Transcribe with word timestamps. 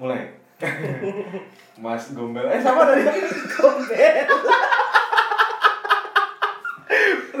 mulai 0.00 0.32
Mas 1.84 2.12
Gombel 2.16 2.48
eh 2.48 2.60
sama 2.60 2.88
tadi 2.88 3.04
Gombel. 3.56 4.26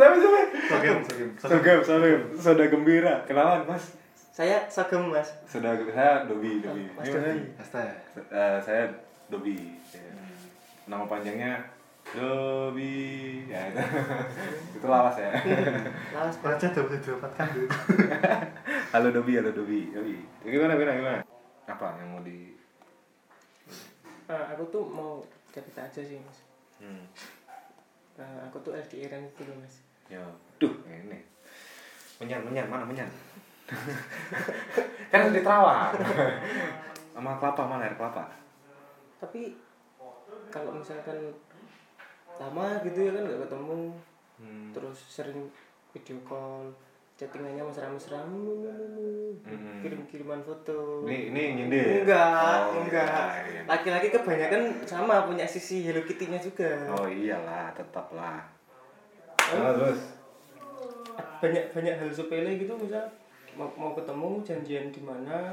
Siapa 0.00 0.16
siapa? 0.16 0.40
Sogem, 0.64 0.96
sogem. 1.04 1.28
Sogem, 1.84 2.20
Soda 2.40 2.64
Gembira. 2.72 3.20
Kenalan, 3.28 3.68
Mas. 3.68 3.92
Saya 4.32 4.64
Sogem 4.72 5.12
Mas. 5.12 5.28
Soda 5.44 5.76
Gembira, 5.76 5.92
saya 5.92 6.24
Dobi, 6.24 6.64
Dobi. 6.64 6.84
Mas? 6.96 7.04
Dobi. 7.12 7.52
Eh, 8.32 8.58
saya 8.64 8.84
Dobi. 9.28 9.76
Ya. 9.92 10.00
Nama 10.88 11.04
panjangnya 11.04 11.60
Dobi. 12.16 13.44
Ya, 13.52 13.60
itu. 13.68 13.80
itu 14.80 14.86
lawas 14.88 15.20
ya. 15.20 15.28
Lawas 16.16 16.36
Baca 16.40 16.66
didapatkan 16.72 17.46
dulu. 17.52 17.68
halo 18.96 19.08
Dobi, 19.12 19.32
halo 19.36 19.50
Dobi. 19.52 19.92
Dobi. 19.92 20.16
Gimana, 20.48 20.80
gimana, 20.80 20.96
gimana? 20.96 21.29
Apa 21.70 21.96
yang 22.02 22.18
mau 22.18 22.22
di 22.26 22.58
Nah, 24.30 24.54
aku 24.54 24.62
tuh 24.70 24.86
mau 24.86 25.18
cerita 25.50 25.82
aja 25.82 25.98
sih 25.98 26.14
Mas. 26.22 26.38
Hmm. 26.78 27.02
Nah, 28.14 28.46
aku 28.46 28.62
tuh 28.62 28.78
LDRan 28.78 29.26
itu 29.26 29.42
loh 29.42 29.58
Mas. 29.58 29.82
Ya, 30.06 30.22
duh, 30.62 30.70
ini. 30.86 31.18
Menyan, 32.22 32.46
menyan, 32.46 32.70
mana 32.70 32.86
menyan? 32.86 33.10
kan 35.10 35.26
harus 35.26 35.34
diterawang. 35.34 35.94
Sama 37.14 37.42
kelapa 37.42 37.62
mana 37.66 37.90
air 37.90 37.98
kelapa? 37.98 38.30
Tapi 39.18 39.58
kalau 40.50 40.78
misalkan 40.78 41.34
lama 42.38 42.78
gitu 42.86 42.98
ya 43.02 43.10
kan 43.18 43.22
nggak 43.26 43.42
ketemu 43.46 43.94
Hmm. 44.40 44.72
terus 44.72 44.96
sering 44.96 45.52
video 45.92 46.16
call 46.24 46.72
chattingannya 47.20 47.60
mesra-mesra 47.60 48.24
Hmm. 48.24 49.80
kirim-kiriman 49.84 50.40
foto. 50.40 51.04
Ini 51.04 51.32
ini 51.32 51.42
nyindir. 51.60 52.04
enggak 52.04 52.56
Oh, 52.72 52.80
enggak. 52.80 53.44
iya. 53.44 53.60
laki-laki 53.68 54.08
kebanyakan 54.08 54.62
sama 54.88 55.28
punya 55.28 55.44
sisi 55.44 55.84
Hello 55.84 56.00
Kitty-nya 56.00 56.40
juga. 56.40 56.68
Oh 56.96 57.04
iyalah, 57.04 57.68
tetap 57.76 58.08
lah. 58.16 58.40
Nah, 59.52 59.72
terus? 59.76 60.00
Banyak 61.44 61.64
banyak 61.72 61.94
hal 62.00 62.08
sepele 62.08 62.56
gitu 62.56 62.72
misal. 62.76 63.04
Mau, 63.52 63.68
mau 63.76 63.92
ketemu 63.92 64.40
janjian 64.40 64.88
di 64.88 65.00
mana? 65.04 65.52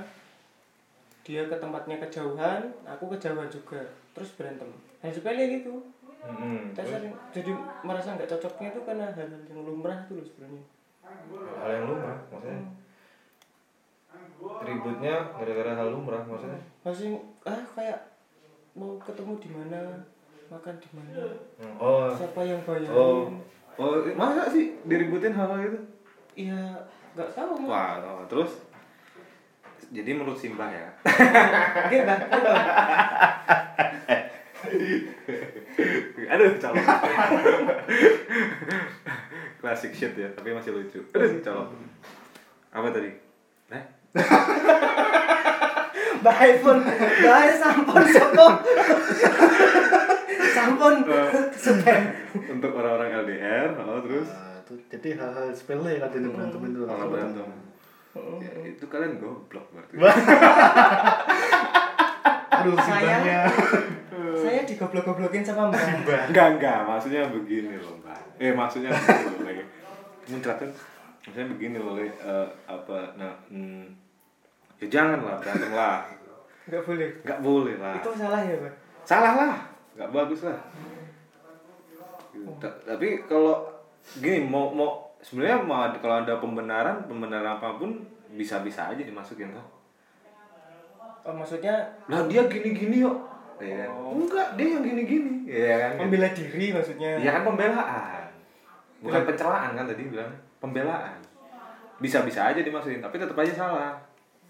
Dia 1.27 1.43
ke 1.51 1.55
tempatnya 1.59 1.99
kejauhan 1.99 2.63
aku 2.87 3.11
kejauhan 3.11 3.51
juga. 3.51 3.83
Terus 4.15 4.31
berantem. 4.39 4.71
Hal 5.03 5.11
sepele 5.11 5.59
gitu. 5.59 5.83
Hmm, 6.27 6.75
terus 6.75 6.91
jadi 7.31 7.51
merasa 7.87 8.15
nggak 8.15 8.27
cocoknya 8.27 8.71
itu 8.75 8.79
karena 8.83 9.05
hal-hal 9.15 9.41
yang 9.47 9.63
lumrah 9.63 9.95
tuh 10.11 10.19
sebenarnya 10.19 10.59
hal 11.57 11.69
yang 11.71 11.85
lumrah 11.85 12.17
maksudnya. 12.27 12.61
Ributnya 14.37 15.13
gara-gara 15.33 15.71
hal 15.73 15.87
lumrah 15.89 16.23
maksudnya. 16.23 16.59
masih 16.81 17.15
ah 17.43 17.61
kayak 17.73 17.99
mau 18.73 18.95
ketemu 18.97 19.33
di 19.37 19.49
mana 19.49 19.79
makan 20.47 20.75
di 20.77 20.89
mana 20.91 21.11
Hmm, 21.57 21.75
Oh. 21.75 22.07
siapa 22.09 22.41
yang 22.41 22.61
bayarin 22.61 22.87
Oh. 22.89 23.27
Oh, 23.75 23.93
masa 24.13 24.47
sih 24.47 24.73
diributin 24.83 25.29
hal-hal 25.31 25.61
itu? 25.63 25.79
iya 26.35 26.73
nggak 27.13 27.29
tahu 27.31 27.57
mas 27.59 27.67
Wah, 27.67 27.97
oh, 27.99 28.23
terus 28.25 28.61
jadi 29.87 30.11
menurut 30.11 30.35
Simbah 30.35 30.67
ya. 30.67 30.87
Oke, 31.81 31.97
Bang. 32.03 32.21
Aduh. 36.27 36.51
Colok. 36.59 36.83
Classic 39.67 39.91
shit 39.91 40.15
ya, 40.15 40.31
tapi 40.31 40.55
masih 40.55 40.71
lucu. 40.71 41.03
Aduh, 41.11 41.43
colok. 41.43 41.75
Apa 42.71 42.87
tadi? 42.87 43.11
Nah, 43.67 43.83
Bahaya 46.23 46.55
pun, 46.63 46.79
bahaya 47.19 47.51
sampun 47.51 48.03
sopo. 48.07 48.47
sampun 50.55 50.93
spam. 51.51 52.03
untuk 52.47 52.71
orang-orang 52.79 53.27
LDR, 53.27 53.75
oh, 53.75 53.99
terus 54.07 54.31
Nah, 54.31 54.63
itu 54.63 54.73
jadi 54.87 55.19
hal-hal 55.19 55.51
sepele 55.51 55.99
kan 55.99 56.15
jadi 56.15 56.31
berantem 56.31 56.61
itu. 56.63 56.87
malah 56.87 57.07
berantem. 57.11 57.47
Ya, 58.39 58.51
itu 58.63 58.87
kalian 58.87 59.19
goblok 59.19 59.67
berarti. 59.75 59.99
Aduh, 62.55 62.75
Saya-. 62.79 63.51
Saya 64.39 64.63
digoblok-goblokin 64.63 65.43
sama 65.43 65.67
Mbak. 65.75 66.31
Enggak, 66.31 66.47
enggak, 66.55 66.79
maksudnya 66.87 67.27
begini 67.27 67.75
loh, 67.75 67.99
Mbak. 67.99 68.26
Eh, 68.37 68.51
maksudnya 68.51 68.93
lagi. 69.41 69.63
Muncrat 70.27 70.57
kan 70.57 70.69
maksudnya 71.21 71.47
begini 71.49 71.77
loh. 71.77 71.97
Eh, 71.97 72.47
apa 72.65 72.97
nah, 73.15 73.33
hmm, 73.47 73.85
ya 74.77 74.87
jangan 74.87 75.19
lah 75.21 75.35
berantem 75.37 75.71
lah. 75.71 76.05
Enggak 76.67 76.83
boleh. 76.83 77.09
Enggak 77.23 77.39
boleh 77.41 77.75
lah. 77.77 77.95
Itu 77.95 78.11
salah 78.13 78.41
ya, 78.41 78.55
Bang. 78.57 78.75
salah 79.03 79.33
lah 79.35 79.55
nggak 79.95 80.11
bagus 80.11 80.45
lah 80.45 80.59
Gitu. 82.29 82.45
Ta- 82.61 82.77
tapi 82.85 83.25
kalau 83.25 83.65
gini 84.19 84.45
mau 84.45 84.69
mau 84.69 85.09
sebenarnya 85.19 85.57
mau 85.57 85.89
kalau 85.97 86.21
ada 86.21 86.37
pembenaran 86.37 87.01
pembenaran 87.09 87.57
apa 87.57 87.81
pun 87.81 87.97
bisa 88.29 88.61
bisa 88.61 88.91
aja 88.91 89.01
dimasukin 89.01 89.49
tuh 89.49 89.65
Oh, 91.25 91.33
maksudnya 91.33 91.73
lah 92.05 92.23
dia 92.23 92.45
gini 92.45 92.71
gini 92.71 93.01
yuk 93.01 93.15
ya 93.61 93.75
kan? 93.85 93.89
Oh. 93.93 94.13
enggak 94.13 94.47
dia 94.53 94.67
yang 94.77 94.83
gini 94.85 95.03
gini 95.03 95.33
ya 95.47 95.75
kan? 95.81 95.91
Membela 96.05 96.29
diri 96.33 96.65
maksudnya. 96.73 97.11
ya 97.17 97.29
kan 97.33 97.43
pembelaan. 97.45 98.23
Bukan 99.01 99.21
pencelaan 99.25 99.71
kan 99.77 99.85
tadi 99.85 100.03
bilang. 100.09 100.31
Pembelaan. 100.57 101.17
Bisa 101.97 102.21
bisa 102.21 102.53
aja 102.53 102.61
dimasukin 102.61 103.01
tapi 103.01 103.17
tetap 103.17 103.37
aja 103.37 103.53
salah. 103.53 103.93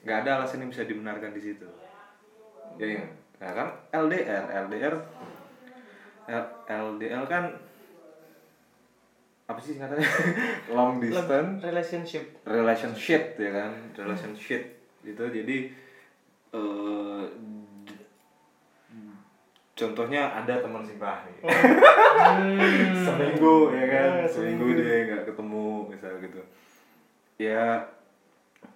Nggak 0.04 0.24
ada 0.28 0.30
alasan 0.44 0.64
yang 0.64 0.72
bisa 0.72 0.84
dibenarkan 0.84 1.32
di 1.32 1.42
situ. 1.42 1.68
Ya 2.78 2.86
iya. 2.86 3.06
nah 3.38 3.54
kan 3.54 3.70
LDR 3.94 4.50
LDR 4.66 4.98
L- 6.28 6.54
LDR 6.68 7.24
kan 7.30 7.54
apa 9.48 9.60
sih 9.64 9.80
singkatannya? 9.80 10.04
Long 10.76 11.00
distance. 11.00 11.64
relationship. 11.64 12.24
relationship 12.44 13.40
ya 13.40 13.52
kan? 13.56 13.72
Relationship. 13.96 14.62
Itu 15.08 15.24
jadi 15.32 15.72
d- 16.52 17.32
contohnya 19.78 20.26
ada 20.26 20.58
teman 20.58 20.82
simbah 20.82 21.22
nih. 21.30 21.38
Seminggu 23.06 23.70
ya 23.70 23.86
kan? 23.86 24.10
Hmm, 24.10 24.26
seminggu. 24.26 24.66
Seminggu. 24.66 24.82
dia 24.82 24.98
nggak 25.06 25.24
ketemu 25.30 25.66
misal 25.94 26.14
gitu. 26.18 26.42
Ya 27.38 27.62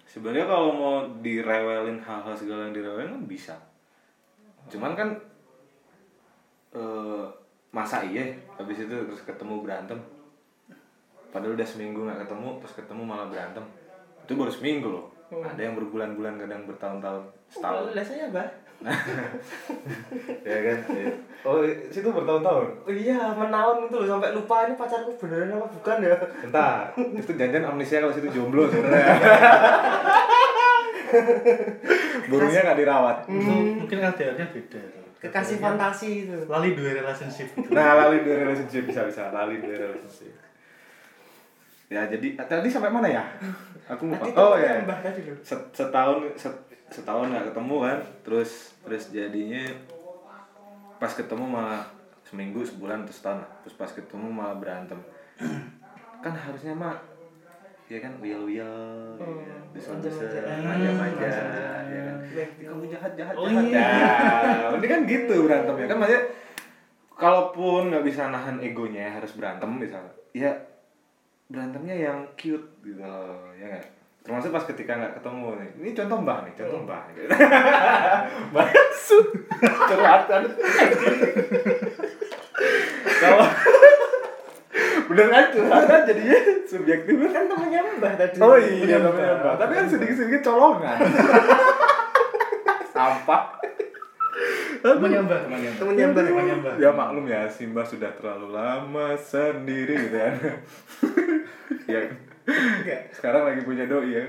sebenarnya 0.06 0.46
kalau 0.46 0.70
mau 0.70 0.96
direwelin 1.18 1.98
hal-hal 1.98 2.34
segala 2.38 2.70
yang 2.70 2.74
direwelin 2.78 3.10
kan 3.18 3.24
bisa. 3.26 3.54
Cuman 4.70 4.94
kan 4.94 5.10
eh 6.72 7.26
masa 7.74 8.04
iya 8.06 8.22
habis 8.54 8.86
itu 8.86 8.94
terus 8.94 9.26
ketemu 9.26 9.66
berantem. 9.66 9.98
Padahal 11.34 11.58
udah 11.58 11.66
seminggu 11.66 12.06
nggak 12.06 12.30
ketemu 12.30 12.48
terus 12.62 12.74
ketemu 12.78 13.02
malah 13.02 13.26
berantem. 13.26 13.66
Itu 14.22 14.38
baru 14.38 14.54
seminggu 14.54 14.86
loh. 14.86 15.10
Ada 15.32 15.66
yang 15.66 15.74
berbulan-bulan 15.80 16.38
kadang 16.46 16.62
bertahun-tahun 16.68 17.24
setahun. 17.48 17.88
Oh, 17.88 17.96
lah 17.96 18.04
saya, 18.04 18.28
Ya 20.48 20.58
kan 20.62 20.78
ya. 20.90 21.10
oh 21.42 21.62
situ 21.90 22.08
bertahun-tahun 22.10 22.66
Oh 22.82 22.92
iya, 22.92 23.34
menaun 23.34 23.86
itu 23.86 23.94
loh 23.98 24.06
sampai 24.06 24.34
lupa 24.34 24.66
ini 24.66 24.74
pacarku 24.74 25.10
beneran 25.18 25.54
apa 25.54 25.66
bukan 25.70 25.96
ya. 26.02 26.14
Entah, 26.46 26.90
itu 26.96 27.30
janjian 27.34 27.66
amnesia 27.66 27.98
kalau 28.02 28.14
situ 28.14 28.30
jomblo 28.30 28.66
sebenarnya. 28.70 29.14
Burungnya 32.30 32.60
nggak 32.64 32.78
dirawat. 32.78 33.16
Itu 33.28 33.52
mungkin 33.82 33.98
LDR-nya 34.00 34.46
beda. 34.48 34.82
Kekasih 35.22 35.62
fantasi 35.62 36.26
itu. 36.26 36.34
Lali 36.50 36.74
dua 36.74 36.98
relationship 36.98 37.46
gitu. 37.54 37.70
Nah, 37.70 37.94
lali 37.94 38.26
dua 38.26 38.42
relationship 38.42 38.90
bisa 38.90 39.06
bisa 39.06 39.30
lali 39.30 39.62
dua 39.62 39.76
relationship. 39.78 40.34
Ya 41.92 42.08
jadi 42.08 42.34
tadi 42.34 42.68
sampai 42.72 42.90
mana 42.90 43.06
ya? 43.06 43.22
Aku 43.86 44.08
lupa. 44.08 44.24
Oh 44.34 44.56
ya. 44.56 44.82
Loh. 44.82 44.96
Set- 45.44 45.70
setahun 45.70 46.24
set- 46.34 46.71
setahun 46.92 47.26
nggak 47.26 47.50
ketemu 47.50 47.76
kan, 47.80 47.98
terus 48.22 48.50
terus 48.80 49.04
jadinya 49.08 49.64
pas 50.96 51.10
ketemu 51.10 51.44
malah 51.44 51.82
seminggu 52.22 52.62
sebulan 52.62 53.02
terus 53.02 53.18
setahun 53.18 53.42
lah. 53.42 53.50
terus 53.60 53.74
pas 53.74 53.90
ketemu 53.90 54.28
malah 54.28 54.54
berantem 54.54 55.00
kan 56.24 56.30
harusnya 56.30 56.72
mah 56.72 56.94
ya 57.88 57.98
kan 57.98 58.14
wil 58.18 58.46
wil 58.46 58.72
Hmm, 59.18 59.68
bisa 59.74 59.92
manja-manja. 59.92 60.40
manja 60.62 60.90
manja 60.94 61.28
ya 61.28 62.00
kan 62.00 62.16
manja-manja. 62.22 62.44
kamu 62.62 62.84
jahat 62.88 63.12
jahat 63.18 63.34
Oh, 63.34 63.44
jahat 63.44 63.64
iya. 63.66 63.82
ya 63.82 64.68
ini 64.72 64.86
kan 64.86 65.00
gitu 65.04 65.34
berantem 65.44 65.74
ya 65.76 65.86
kan 65.90 65.96
maksudnya 65.98 66.22
kalaupun 67.12 67.82
nggak 67.88 68.04
bisa 68.04 68.22
nahan 68.28 68.56
egonya 68.58 69.12
harus 69.12 69.34
berantem 69.34 69.68
misalnya 69.68 70.12
ya 70.32 70.52
berantemnya 71.46 71.96
yang 71.98 72.18
cute 72.34 72.64
gitu 72.80 73.02
loh 73.02 73.52
ya 73.54 73.66
nggak 73.68 73.86
termasuk 74.22 74.54
pas 74.54 74.64
ketika 74.70 74.92
nggak 74.94 75.14
ketemu 75.18 75.48
nih 75.58 75.70
ini 75.82 75.90
contoh 75.98 76.18
mbah 76.22 76.38
nih 76.46 76.54
contoh 76.54 76.78
mbah 76.86 77.02
gitu. 77.14 77.26
mbah 78.54 78.66
su 78.94 79.18
curhatan 79.90 80.42
kalau 83.22 83.46
beneran 85.10 85.44
curhatan 85.50 86.00
jadinya 86.06 86.38
subjektif 86.66 87.14
Kan 87.32 87.44
temennya 87.48 87.80
Mbah 88.00 88.12
tadi. 88.16 88.36
Oh 88.40 88.56
iya 88.56 88.96
namanya 88.96 89.34
Mbak. 89.40 89.54
Tapi 89.60 89.72
kan 89.76 89.86
sedikit-sedikit 89.86 90.42
colongan. 90.48 90.96
Sampah. 92.94 93.42
Temannya 94.82 95.20
Mbak, 95.22 95.40
temannya 95.46 95.68
Mbak. 95.70 95.78
Temannya 95.78 96.06
Mbak. 96.10 96.24
Temannya 96.26 96.56
Mbak. 96.58 96.74
ya 96.80 96.90
maklum 96.90 97.24
ya 97.28 97.40
Simba 97.46 97.82
sudah 97.84 98.10
terlalu 98.16 98.56
lama 98.56 99.14
sendiri 99.14 99.94
gitu 100.08 100.16
kan 100.18 100.34
ya 101.86 102.00
Enggak. 102.08 102.18
sekarang 103.14 103.42
lagi 103.46 103.60
punya 103.62 103.84
doi 103.86 104.18
ya 104.18 104.24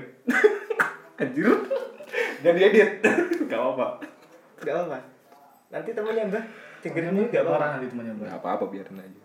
anjir 1.22 1.50
jadi 2.44 2.60
edit 2.70 2.90
gak 3.48 3.60
apa 3.74 3.88
Enggak 4.64 4.88
apa. 4.88 4.96
Nanti 5.68 5.90
temennya 5.92 6.24
Mbah 6.24 6.44
dengerin 6.80 7.12
ini 7.12 7.22
enggak 7.28 7.42
apa. 7.44 7.52
Orang 7.60 7.70
nanti 7.76 7.86
temannya 7.92 8.12
Mbak. 8.16 8.26
nggak 8.32 8.40
apa-apa 8.40 8.64
biarin 8.72 8.96
aja 9.02 9.20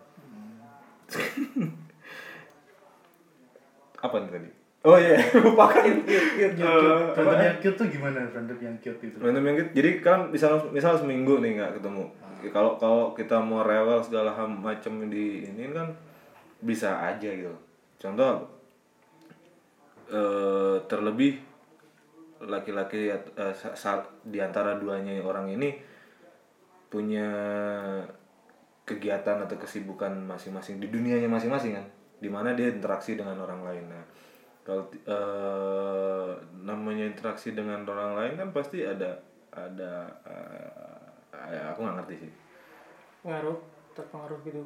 apa 4.00 4.16
nih 4.16 4.30
tadi 4.32 4.50
oh 4.80 4.96
iya 4.96 5.16
lupa 5.44 5.64
kan 5.68 5.84
Cute, 5.84 7.12
Berantem 7.12 7.40
yang 7.44 7.58
cute 7.60 7.76
tuh 7.76 7.86
gimana? 7.92 8.24
Berantem 8.32 8.58
yang 8.64 8.76
cute 8.80 9.00
itu. 9.04 9.16
Berantem 9.20 9.44
yang 9.44 9.56
gitu. 9.60 9.70
Jadi 9.76 9.90
kan 10.00 10.18
misal 10.32 10.52
misal 10.72 10.96
seminggu 10.96 11.36
nih 11.44 11.60
nggak 11.60 11.72
ketemu. 11.80 12.04
Ya, 12.40 12.48
Kalau 12.48 12.80
kalau 12.80 13.12
kita 13.12 13.36
mau 13.44 13.60
rewel 13.60 14.00
segala 14.00 14.32
macam 14.48 15.04
di 15.12 15.44
ini 15.44 15.68
kan 15.76 15.92
bisa 16.64 16.96
aja 16.96 17.28
gitu. 17.28 17.52
Contoh 18.00 18.48
eh 20.10 20.76
terlebih 20.90 21.38
laki-laki 22.40 23.12
at- 23.12 23.32
eh, 23.36 23.54
sa- 23.54 23.76
sa- 23.76 24.10
di 24.24 24.40
antara 24.40 24.74
duanya 24.74 25.20
orang 25.22 25.46
ini 25.48 25.70
punya 26.90 27.28
kegiatan 28.82 29.38
atau 29.46 29.54
kesibukan 29.54 30.10
masing-masing 30.26 30.82
di 30.82 30.90
dunianya 30.90 31.30
masing-masing 31.30 31.78
kan 31.78 31.86
di 32.18 32.26
mana 32.26 32.52
dia 32.58 32.68
interaksi 32.68 33.14
dengan 33.14 33.38
orang 33.38 33.62
lain 33.62 33.84
nah 33.86 34.04
kalau 34.66 34.90
eh, 34.92 36.30
namanya 36.66 37.06
interaksi 37.06 37.54
dengan 37.54 37.86
orang 37.86 38.18
lain 38.18 38.32
kan 38.34 38.48
pasti 38.50 38.82
ada 38.82 39.14
ada 39.54 40.10
ya 41.50 41.74
aku 41.74 41.82
nggak 41.86 41.96
ngerti 42.02 42.16
sih 42.26 42.32
Pengaruh 43.20 43.58
terpengaruh 43.92 44.38
gitu. 44.48 44.60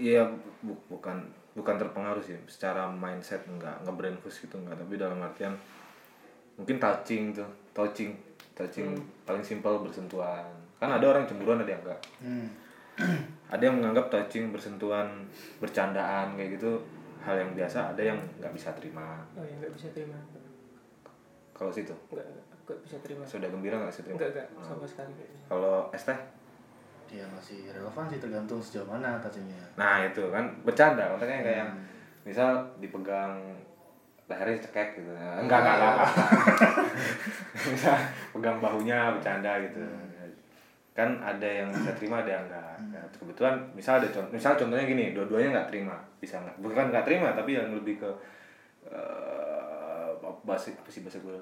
Iya 0.00 0.24
bu- 0.64 0.84
bukan 0.88 1.20
bukan 1.60 1.76
terpengaruh 1.76 2.24
sih 2.24 2.40
secara 2.48 2.88
mindset 2.88 3.44
enggak 3.44 3.76
ngebrainwash 3.84 4.40
gitu 4.48 4.56
enggak. 4.56 4.80
Tapi 4.80 4.96
dalam 4.96 5.20
artian 5.20 5.52
mungkin 6.56 6.80
touching 6.80 7.36
tuh 7.36 7.46
touching 7.76 8.16
touching 8.56 8.96
paling 9.28 9.44
simpel 9.44 9.84
bersentuhan. 9.84 10.48
Kan 10.80 10.88
ada 10.88 11.04
orang 11.04 11.28
yang 11.28 11.30
cemburuan 11.36 11.60
ada 11.60 11.70
yang 11.76 11.82
enggak. 11.84 12.00
Hmm. 12.24 12.48
ada 13.54 13.62
yang 13.62 13.76
menganggap 13.76 14.08
touching 14.08 14.48
bersentuhan 14.48 15.28
bercandaan 15.60 16.34
kayak 16.40 16.56
gitu 16.56 16.80
hal 17.20 17.36
yang 17.36 17.52
biasa 17.52 17.92
ada 17.92 18.02
yang 18.02 18.18
nggak 18.40 18.52
bisa 18.56 18.72
terima. 18.72 19.20
Oh 19.36 19.44
ya 19.44 19.54
enggak 19.60 19.76
bisa 19.76 19.92
terima. 19.92 20.16
kalau 21.52 21.68
situ? 21.68 21.92
Enggak 22.08 22.24
enggak 22.64 22.78
bisa 22.88 22.96
terima. 23.04 23.22
sudah 23.28 23.48
gembira 23.52 23.76
nggak 23.76 23.92
sih 23.92 24.02
terima? 24.08 24.16
Enggak 24.16 24.30
enggak. 24.32 24.48
Sama 24.64 24.86
sekali. 24.88 25.12
kalau 25.44 25.92
es 25.92 26.08
teh 26.08 26.39
Dia 27.10 27.26
masih 27.26 27.74
relevan 27.74 28.06
sih 28.06 28.22
tergantung 28.22 28.62
sejauh 28.62 28.86
mana 28.86 29.18
touchingnya. 29.18 29.58
nah 29.74 30.06
itu 30.06 30.22
kan 30.30 30.46
bercanda 30.62 31.10
makanya 31.10 31.42
kayak 31.42 31.58
yang 31.66 31.72
misal 32.22 32.62
dipegang 32.78 33.34
lehernya 34.30 34.62
cekek 34.62 35.02
gitu. 35.02 35.10
Enggak 35.10 35.58
enggak 35.66 35.74
enggak, 35.74 35.92
enggak. 35.98 36.10
misal 37.74 37.96
pegang 38.30 38.58
bahunya 38.62 39.10
bercanda 39.18 39.58
gitu. 39.66 39.82
Kan 40.94 41.18
ada 41.18 41.48
yang 41.50 41.66
bisa 41.74 41.90
terima 41.98 42.22
ada 42.22 42.30
yang 42.38 42.44
enggak. 42.46 42.78
Nah, 42.94 43.02
kebetulan 43.10 43.58
misal 43.74 43.98
ada 43.98 44.06
contoh 44.06 44.30
misal 44.30 44.54
contohnya 44.54 44.86
gini 44.86 45.10
dua-duanya 45.10 45.58
nggak 45.58 45.68
terima 45.74 45.98
bisa 46.22 46.38
nggak 46.38 46.56
bukan 46.62 46.94
nggak 46.94 47.02
terima 47.02 47.34
tapi 47.34 47.58
yang 47.58 47.74
lebih 47.74 47.98
ke 47.98 48.10
eh 48.86 50.10
bahasa 50.46 50.72
apa 50.72 50.88
sih 50.88 51.02
bahasa 51.02 51.18
gue 51.18 51.34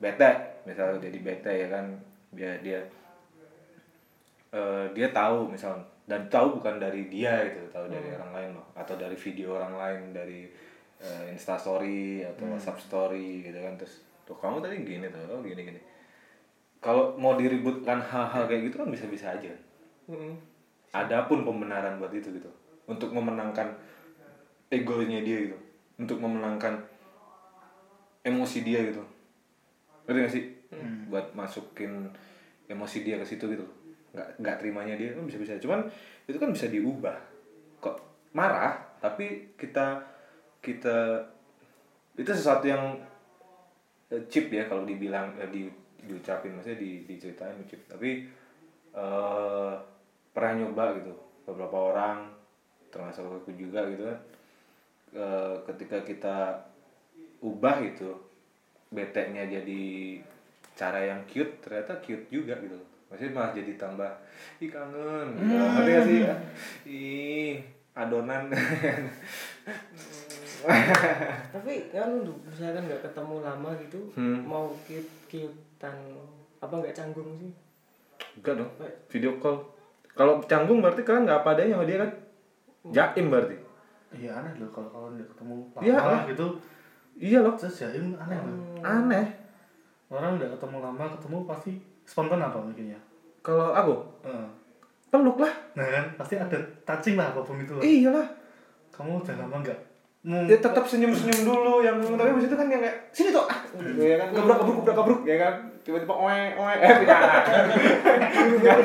bete. 0.00 0.30
Misal 0.64 0.96
jadi 0.96 1.18
bete 1.20 1.52
ya 1.52 1.68
kan 1.68 1.84
dia 2.32 2.56
dia 2.64 2.80
eh, 4.50 4.86
dia 4.94 5.08
tahu 5.14 5.50
misal 5.50 5.78
dan 6.10 6.26
tahu 6.26 6.58
bukan 6.58 6.82
dari 6.82 7.06
dia 7.06 7.38
gitu 7.46 7.70
tahu 7.70 7.86
dari 7.86 8.10
orang 8.18 8.32
lain 8.34 8.50
loh 8.58 8.66
atau 8.74 8.98
dari 8.98 9.14
video 9.14 9.54
orang 9.54 9.74
lain 9.78 10.00
dari 10.10 10.50
eh, 10.98 11.30
Insta 11.30 11.54
Story 11.54 12.26
atau 12.26 12.50
WhatsApp 12.50 12.82
Story 12.82 13.46
gitu 13.46 13.58
kan 13.62 13.78
terus 13.78 14.02
tuh 14.26 14.34
kamu 14.38 14.58
tadi 14.58 14.82
gini 14.82 15.06
tuh 15.10 15.22
oh 15.30 15.42
gini 15.42 15.62
gini. 15.62 15.80
Kalau 16.80 17.12
mau 17.20 17.36
diributkan 17.36 18.00
hal-hal 18.00 18.48
kayak 18.48 18.72
gitu 18.72 18.80
kan 18.80 18.88
bisa-bisa 18.88 19.36
aja. 19.36 19.52
Mm-mm. 20.10 20.34
ada 20.90 21.30
pun 21.30 21.46
pembenaran 21.46 22.02
buat 22.02 22.10
itu 22.10 22.34
gitu 22.34 22.50
untuk 22.90 23.14
memenangkan 23.14 23.70
egonya 24.66 25.22
dia 25.22 25.46
gitu 25.46 25.54
untuk 26.02 26.18
memenangkan 26.18 26.82
emosi 28.26 28.66
dia 28.66 28.82
gitu. 28.90 28.98
Ngerti 30.10 30.18
gak 30.18 30.32
sih? 30.34 30.44
Buat 31.06 31.30
masukin 31.38 32.10
emosi 32.66 33.06
dia 33.06 33.22
ke 33.22 33.26
situ 33.26 33.46
gitu 33.46 33.62
nggak 34.10 34.28
nggak 34.42 34.56
terimanya 34.58 34.94
dia 34.98 35.14
kan 35.14 35.22
bisa 35.22 35.38
bisa 35.38 35.58
cuman 35.62 35.86
itu 36.26 36.38
kan 36.38 36.50
bisa 36.50 36.66
diubah. 36.66 37.16
Kok 37.78 37.96
marah 38.34 38.76
tapi 38.98 39.54
kita 39.54 40.02
kita 40.60 41.24
itu 42.18 42.30
sesuatu 42.30 42.66
yang 42.66 42.98
eh, 44.12 44.22
cheap 44.28 44.50
ya 44.52 44.66
kalau 44.66 44.82
dibilang 44.84 45.34
eh, 45.38 45.48
di 45.48 45.70
diucapin. 46.04 46.58
Maksudnya 46.58 46.78
di 46.78 47.06
diceritain 47.06 47.62
cheap. 47.70 47.86
Tapi 47.86 48.10
eh 48.94 49.74
pernah 50.30 50.52
nyoba 50.58 50.98
gitu. 50.98 51.14
Beberapa 51.46 51.76
orang 51.94 52.18
termasuk 52.90 53.46
aku 53.46 53.54
juga 53.54 53.86
gitu 53.88 54.04
kan. 54.06 54.18
Eh, 55.10 55.56
ketika 55.66 55.98
kita 56.06 56.36
ubah 57.40 57.82
gitu 57.82 58.14
beteknya 58.90 59.46
jadi 59.46 59.82
cara 60.74 60.98
yang 61.06 61.22
cute 61.30 61.62
ternyata 61.62 62.02
cute 62.02 62.26
juga 62.28 62.58
gitu 62.58 62.89
maksudnya 63.10 63.34
malah 63.34 63.50
jadi 63.52 63.72
tambah 63.74 64.10
ih 64.58 64.70
kangen. 64.70 65.28
Ngerti 65.36 65.90
gak 65.90 66.04
sih 66.06 66.20
ih 66.86 67.52
adonan. 67.92 68.46
Tapi 71.50 71.72
kan 71.88 72.08
lu 72.14 72.32
misalkan 72.42 72.84
nggak 72.84 73.02
ketemu 73.02 73.34
lama 73.40 73.70
gitu, 73.80 74.00
Hmm. 74.12 74.44
mau 74.44 74.68
cute 74.84 75.08
cutean 75.26 75.96
apa 76.58 76.74
nggak 76.74 76.92
canggung 76.92 77.34
sih? 77.36 77.52
enggak 78.36 78.54
dong 78.56 78.70
video 79.08 79.32
call. 79.38 79.58
Kalau 80.12 80.38
canggung 80.42 80.78
berarti 80.78 81.02
kalian 81.02 81.24
nggak 81.24 81.40
apa 81.40 81.48
adanya 81.54 81.74
sama 81.74 81.84
dia 81.84 81.98
kan? 81.98 82.10
Jaim 82.86 83.26
berarti? 83.26 83.56
Iya 84.12 84.30
aneh 84.34 84.52
loh 84.56 84.68
kalau 84.68 84.88
kalau 84.88 85.08
nggak 85.10 85.28
ketemu 85.28 85.54
Iya, 85.80 85.94
lama 85.96 86.10
lah. 86.12 86.22
gitu. 86.26 86.46
iya 87.16 87.38
loh. 87.40 87.54
Terus 87.56 87.74
jaim 87.80 88.06
aneh 88.14 88.38
loh. 88.38 88.56
aneh. 88.82 89.26
Orang 90.06 90.36
udah 90.36 90.48
ketemu 90.50 90.76
lama 90.78 91.04
ketemu 91.10 91.36
pasti 91.44 91.72
spontan 92.10 92.40
apa 92.40 92.58
mungkin 92.58 92.90
ya. 92.90 93.00
kalau 93.40 93.70
aku 93.70 93.94
Heeh. 94.22 94.46
peluk 95.08 95.38
lah 95.38 95.52
Nah 95.72 95.86
kan 95.86 96.04
pasti 96.16 96.34
ada 96.34 96.58
touching 96.82 97.14
lah 97.14 97.30
apa 97.30 97.40
pun 97.40 97.56
itu 97.56 97.70
lah. 97.70 97.82
iyalah 97.82 98.26
Kamu 98.90 99.20
udah 99.20 99.34
lama 99.36 99.56
nggak 99.60 99.80
Hmm. 100.20 100.44
dia 100.44 100.60
tetap 100.60 100.84
senyum 100.84 101.08
senyum 101.10 101.48
dulu 101.48 101.80
yang 101.80 101.96
tapi 101.96 102.28
habis 102.28 102.44
itu 102.44 102.52
kan 102.52 102.68
yang 102.68 102.76
kayak 102.78 103.08
sini 103.08 103.32
tuh 103.32 103.40
ah 103.42 103.56
gitu 103.72 104.04
ya 104.04 104.20
kan 104.20 104.28
kabruk 104.28 104.52
kabruk 104.52 104.76
kabruk 104.76 104.94
kabruk 104.94 105.20
ya 105.24 105.36
kan 105.40 105.54
tiba-tiba 105.80 106.12
oe 106.12 106.40
oe 106.52 106.74
eh 106.76 106.90
punya 106.92 107.16
anak 107.16 107.44
enggak 108.28 108.76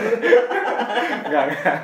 enggak 1.27 1.43
enggak 1.43 1.77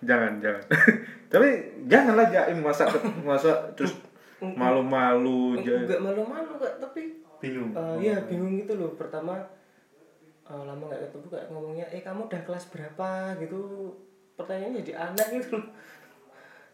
jangan 0.00 0.32
jangan 0.40 0.62
tapi 1.32 1.48
janganlah 1.84 2.26
jaim 2.26 2.58
masa 2.58 2.88
masa 3.20 3.52
terus 3.72 3.92
malu-malu 4.40 5.60
Enggak 5.60 6.00
malu-malu 6.00 6.52
tapi 6.80 7.20
bingung. 7.36 7.72
eh, 7.72 7.96
ya 8.02 8.24
bingung 8.24 8.56
gitu 8.56 8.72
loh. 8.74 8.96
Pertama 8.96 9.36
eh, 10.46 10.62
lama 10.62 10.82
nggak 10.84 11.02
ketemu 11.04 11.26
kayak 11.28 11.46
ngomongnya, 11.48 11.86
eh 11.88 12.00
kamu 12.00 12.20
udah 12.24 12.42
kelas 12.42 12.64
berapa 12.68 13.08
gitu. 13.38 13.90
Pertanyaannya 14.34 14.80
jadi 14.80 14.92
aneh 14.96 15.26
gitu 15.36 15.56
loh. 15.56 15.66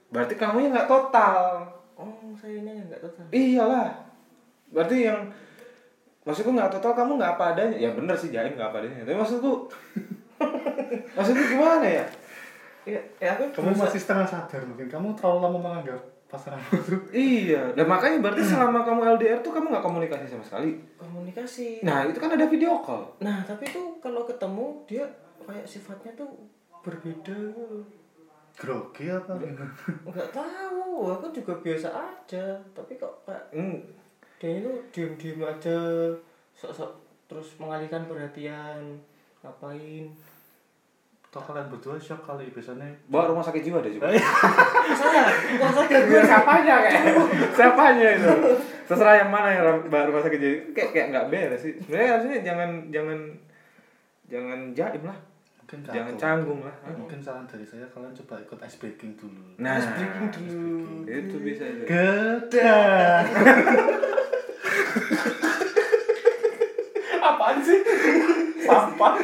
berarti 0.09 0.35
kamu 0.35 0.57
yang 0.61 0.73
nggak 0.73 0.91
total 0.91 1.64
Oh, 1.95 2.35
saya 2.35 2.59
ini 2.59 2.85
nggak 2.85 3.00
total. 3.00 3.25
iyalah 3.31 3.88
berarti 4.69 5.07
yang 5.07 5.25
maksudku 6.23 6.50
nggak 6.50 6.69
total 6.69 6.93
kamu 6.93 7.17
nggak 7.17 7.33
apa 7.35 7.45
adanya 7.52 7.76
ya 7.79 7.91
bener 7.93 8.12
sih 8.12 8.29
jaim 8.29 8.52
nggak 8.52 8.69
apa 8.69 8.79
adanya 8.81 9.05
tapi 9.05 9.17
maksudku 9.17 9.52
maksudku 11.17 11.45
gimana 11.49 11.87
ya 11.87 12.05
Ya, 12.83 12.99
ya 13.23 13.38
aku 13.38 13.47
Kamu 13.55 13.79
masih 13.79 13.95
setengah 13.95 14.26
sadar 14.26 14.59
mungkin. 14.67 14.91
Kamu 14.91 15.14
terlalu 15.14 15.38
lama 15.47 15.59
menganggap 15.62 16.02
itu. 16.32 16.96
Iya, 17.12 17.76
dan 17.76 17.84
makanya 17.84 18.24
berarti 18.24 18.40
selama 18.40 18.80
kamu 18.80 19.20
LDR 19.20 19.38
tuh 19.44 19.52
kamu 19.52 19.68
nggak 19.68 19.84
komunikasi 19.84 20.24
sama 20.24 20.44
sekali. 20.44 20.80
komunikasi. 20.96 21.84
Nah 21.84 22.08
itu 22.08 22.16
kan 22.16 22.32
ada 22.32 22.48
video 22.48 22.80
call. 22.80 23.04
Nah, 23.20 23.44
tapi 23.44 23.68
tuh 23.68 24.00
kalau 24.00 24.24
ketemu 24.24 24.80
dia 24.88 25.04
kayak 25.44 25.68
sifatnya 25.68 26.12
tuh 26.16 26.30
berbeda 26.80 27.36
gitu. 27.52 27.84
Grogi 28.52 29.08
apa? 29.08 29.32
Nggak 30.04 30.28
tahu, 30.32 31.08
aku 31.08 31.26
juga 31.32 31.52
biasa 31.60 31.88
aja. 31.88 32.56
Tapi 32.72 32.96
kok 33.00 33.24
kayak 33.24 33.44
Hmm, 33.52 33.80
dia 34.40 34.60
itu 34.60 34.72
diem-diem 34.92 35.40
aja, 35.40 35.78
sok-sok 36.52 36.92
terus 37.28 37.56
mengalihkan 37.56 38.04
perhatian, 38.04 39.00
ngapain? 39.40 40.12
Toh 41.32 41.40
kalian 41.40 41.64
berdua 41.64 41.96
shock 41.96 42.20
kali 42.22 42.44
biasanya. 42.52 42.84
bawa 43.08 43.32
rumah 43.32 43.40
sakit 43.40 43.64
jiwa 43.64 43.80
deh 43.80 43.96
coba. 43.96 44.12
Saya, 44.92 45.24
kok 45.32 45.70
saya 45.72 45.98
Gue 46.04 46.20
siapanya 46.20 46.74
kayak 46.84 47.02
siapanya 47.56 48.08
itu. 48.12 48.30
Terserah 48.84 49.16
yang 49.16 49.32
mana 49.32 49.48
yang 49.48 49.64
bawa 49.88 50.12
rumah 50.12 50.20
sakit 50.20 50.36
jiwa. 50.36 50.56
Kayak 50.76 50.90
kayak 50.92 51.06
nggak 51.08 51.26
beres 51.32 51.64
sih. 51.64 51.72
Sebenarnya 51.80 52.08
harusnya 52.12 52.36
jangan 52.44 52.70
jangan 52.92 53.18
jangan 54.28 54.60
jaim 54.72 55.04
lah. 55.04 55.18
mungkin 55.72 55.88
jangan 55.88 56.14
canggung 56.20 56.60
lah 56.60 56.74
mungkin 56.84 57.16
saran 57.16 57.48
dari 57.48 57.64
saya 57.64 57.88
kalian 57.88 58.12
coba 58.12 58.36
ikut 58.44 58.60
ice 58.60 58.76
breaking 58.76 59.16
dulu 59.16 59.56
nah 59.56 59.80
Ice 59.80 59.88
breaking 59.88 60.28
dulu. 60.28 61.08
itu 61.08 61.36
bisa 61.40 61.64
gedang 61.88 63.24
apaan 67.24 67.56
sih 67.64 67.80
sampah 68.68 69.16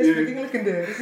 Ice 0.00 0.10
breaking 0.16 0.38
legendaris 0.40 0.98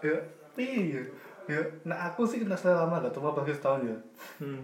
ya 0.00 0.18
iya. 0.56 1.02
Ya 1.48 1.60
nah 1.84 2.12
aku 2.12 2.24
sih 2.24 2.42
kena 2.42 2.56
lama 2.56 3.00
gak 3.02 3.14
coba 3.16 3.42
bagi 3.42 3.54
setahun 3.54 3.86
ya. 3.86 3.96
Hmm. 4.40 4.62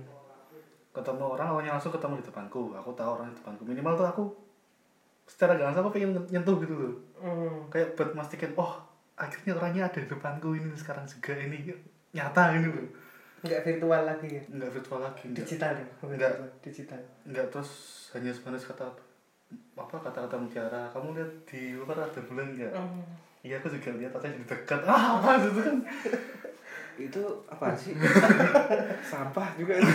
ketemu 0.97 1.37
orang 1.37 1.53
orangnya 1.53 1.77
langsung 1.77 1.93
ketemu 1.93 2.25
di 2.25 2.33
depanku. 2.33 2.73
Aku 2.73 2.89
tahu 2.97 3.21
orang 3.21 3.29
di 3.29 3.37
depanku. 3.37 3.69
Minimal 3.69 4.01
tuh 4.01 4.09
aku 4.09 4.25
secara 5.29 5.53
gak 5.61 5.69
langsung 5.69 5.83
aku 5.85 5.93
pengen 5.93 6.17
nyentuh 6.33 6.57
gitu 6.63 6.73
loh. 6.73 6.95
Hmm. 7.21 7.69
kayak 7.73 7.97
buat 7.97 8.13
memastikan 8.17 8.53
oh 8.57 8.81
akhirnya 9.17 9.57
orangnya 9.57 9.89
ada 9.89 9.99
di 10.01 10.09
depanku 10.09 10.53
ini 10.57 10.73
sekarang 10.77 11.05
juga 11.09 11.37
ini 11.37 11.69
nyata 12.17 12.57
ini 12.57 12.69
loh. 12.71 12.89
Nggak 13.45 13.61
virtual 13.69 14.03
lagi 14.09 14.29
ya? 14.33 14.43
Nggak 14.49 14.71
virtual 14.73 15.01
lagi 15.05 15.25
digital 15.37 15.73
ya? 15.77 15.87
Nggak. 16.01 16.33
digital. 16.65 17.01
Nggak 17.29 17.47
terus 17.53 17.71
hanya 18.17 18.33
sebatas 18.33 18.65
kata 18.65 18.89
apa 18.89 19.06
kata-kata 19.77 20.35
mutiara 20.35 20.91
kamu 20.91 21.15
lihat 21.15 21.31
di 21.47 21.73
luar 21.73 21.97
ada 21.97 22.21
bulan 22.23 22.53
nggak? 22.53 22.73
Hmm. 22.73 23.07
iya 23.41 23.57
aku 23.57 23.71
juga 23.71 23.95
lihat 23.95 24.11
tapi 24.11 24.35
di 24.35 24.43
dekat. 24.43 24.81
Ah 24.83 25.23
apa 25.23 25.39
itu 25.39 25.61
kan? 25.61 25.77
Itu 26.97 27.23
apa 27.47 27.71
sih? 27.73 27.95
Sampah 29.11 29.55
juga. 29.55 29.79
Itu 29.79 29.87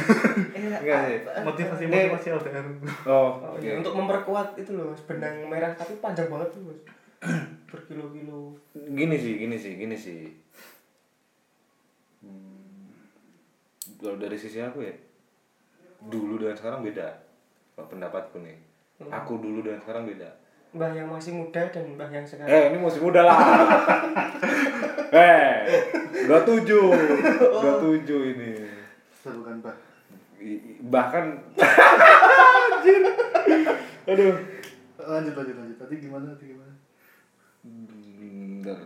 Eh, 0.56 0.80
enggak 0.80 1.00
sih. 1.04 1.18
Motivasi 1.44 1.84
motivasi 1.86 2.28
LDR 2.32 2.64
oh 2.64 2.72
Oh, 3.04 3.28
oke. 3.52 3.60
iya, 3.60 3.76
untuk 3.76 3.92
memperkuat 3.94 4.56
itu 4.56 4.72
loh 4.72 4.96
benang 5.04 5.44
merah 5.46 5.74
tapi 5.74 5.98
panjang 5.98 6.30
banget 6.30 6.50
tuh 6.52 6.62
bos 6.66 6.80
berkilo-kilo. 7.70 8.56
Gini 8.74 9.16
sih 9.16 9.34
gini 9.38 9.58
sih 9.58 9.74
gini 9.76 9.94
sih. 9.94 10.32
Hmm, 12.22 12.94
kalau 13.98 14.16
dari 14.16 14.38
sisi 14.38 14.58
aku 14.58 14.80
ya 14.80 14.94
dulu 16.02 16.40
dan 16.40 16.56
sekarang 16.56 16.82
beda 16.82 17.14
pendapatku 17.76 18.40
nih 18.40 18.58
aku 19.10 19.34
dulu 19.38 19.64
dan 19.64 19.80
sekarang 19.80 20.06
beda. 20.06 20.30
Mbah 20.72 20.92
yang 20.92 21.08
masih 21.08 21.34
muda 21.34 21.68
dan 21.68 21.84
mbah 21.90 22.08
yang 22.08 22.24
sekarang. 22.24 22.48
Eh 22.48 22.64
ini 22.70 22.78
masih 22.78 23.02
muda 23.02 23.22
lah. 23.24 23.38
Eh 25.12 25.52
dua 26.24 26.40
tujuh. 26.42 26.88
Dua 27.52 27.74
tujuh 27.78 28.22
ini. 28.32 28.64
Bukan 29.22 29.60
bah 29.60 29.76
I- 30.40 30.58
i- 30.58 30.80
bahkan 30.82 31.36
Anjir. 31.54 33.04
aduh. 34.08 34.34
Lanjut 34.98 35.34
lanjut 35.36 35.56
lanjut. 35.56 35.78
Tadi 35.78 35.96
gimana 36.00 36.32
tadi 36.32 36.46
gimana? 36.50 36.74
Bentar. 37.62 38.80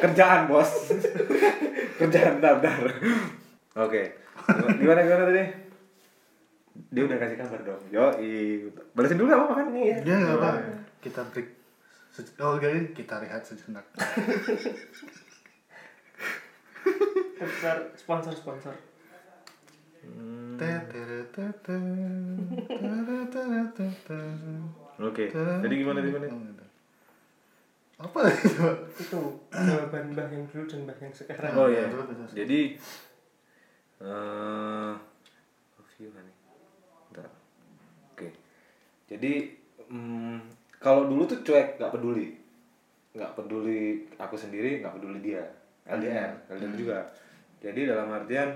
kerjaan 0.00 0.48
bos. 0.48 0.88
Kerjaan 2.00 2.40
bentar, 2.40 2.58
bentar. 2.58 2.80
oke. 3.76 4.02
Gimana 4.80 5.00
gimana 5.04 5.24
tadi 5.28 5.42
dia 6.90 7.02
udah 7.02 7.18
kasih 7.18 7.36
kabar 7.36 7.60
dong 7.62 7.82
yo 7.90 8.04
balesin 8.92 9.18
dulu 9.18 9.30
apa 9.30 9.54
kan 9.54 9.66
Iya. 9.70 9.96
ya 10.02 10.14
nggak 10.16 10.36
apa 10.36 10.50
kita 11.00 11.20
break 11.28 11.48
Se- 12.10 12.34
oh 12.38 12.58
enggak 12.58 12.90
kita 12.92 13.22
rehat 13.22 13.38
sejenak. 13.40 13.86
Sponsor 17.38 17.76
sponsor 17.94 18.34
sponsor. 18.34 18.74
Oke 25.00 25.24
jadi 25.32 25.74
gimana 25.74 25.98
gimana? 26.02 26.26
Apa 28.00 28.20
itu? 28.26 28.64
Itu 28.96 29.20
jawaban 29.52 30.04
mbah 30.12 30.28
yang 30.28 30.44
dulu 30.48 30.64
dan 30.64 30.80
mbah 30.82 30.96
yang 30.98 31.12
sekarang. 31.12 31.52
Oh 31.52 31.68
iya. 31.68 31.84
Jadi 32.32 32.60
eh 34.00 34.92
review 35.76 36.08
kan 36.10 36.24
nih 36.24 36.36
Bentar. 37.12 37.28
oke 38.08 38.28
jadi 39.10 39.50
mm, 39.90 40.38
kalau 40.78 41.10
dulu 41.10 41.26
tuh 41.26 41.42
cuek 41.42 41.82
nggak 41.82 41.92
peduli. 41.92 42.30
Nggak 43.18 43.34
peduli 43.34 44.06
aku 44.14 44.38
sendiri 44.38 44.78
nggak 44.78 44.94
peduli 44.94 45.18
dia. 45.18 45.42
LDR 45.90 46.46
LDR 46.46 46.74
juga. 46.78 46.98
Jadi 47.58 47.90
dalam 47.90 48.06
artian 48.14 48.54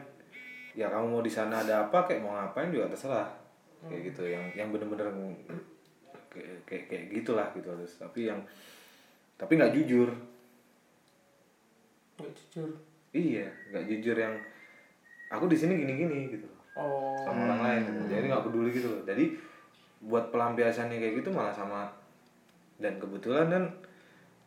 ya 0.78 0.86
kamu 0.90 1.06
mau 1.10 1.22
di 1.22 1.30
sana 1.30 1.62
ada 1.62 1.90
apa 1.90 2.06
kayak 2.06 2.22
mau 2.22 2.38
ngapain 2.38 2.70
juga 2.70 2.86
terserah. 2.86 3.26
Kayak 3.84 4.14
gitu 4.14 4.22
yang 4.30 4.44
yang 4.54 4.68
bener-bener 4.70 5.10
kayak 6.30 6.66
kayak, 6.66 6.84
kayak 6.90 7.04
gitulah 7.12 7.46
gitu 7.54 7.68
terus 7.68 7.94
tapi 7.98 8.30
yang 8.30 8.38
tapi 9.34 9.58
nggak 9.58 9.74
jujur. 9.74 10.08
Nggak 12.14 12.32
jujur? 12.38 12.70
Iya, 13.14 13.46
nggak 13.74 13.84
jujur 13.90 14.16
yang 14.18 14.34
aku 15.34 15.50
di 15.50 15.58
sini 15.58 15.82
gini-gini 15.82 16.30
gitu. 16.30 16.46
Oh. 16.78 17.18
Sama 17.26 17.50
orang 17.50 17.60
lain. 17.62 17.80
gitu. 17.90 18.02
Jadi 18.14 18.24
nggak 18.30 18.44
peduli 18.46 18.70
gitu 18.70 18.88
loh. 18.90 19.02
Jadi 19.02 19.24
buat 20.04 20.28
pelampiasannya 20.28 21.00
kayak 21.00 21.24
gitu 21.24 21.32
malah 21.32 21.52
sama 21.52 21.88
dan 22.76 23.00
kebetulan 23.00 23.48
kan 23.48 23.64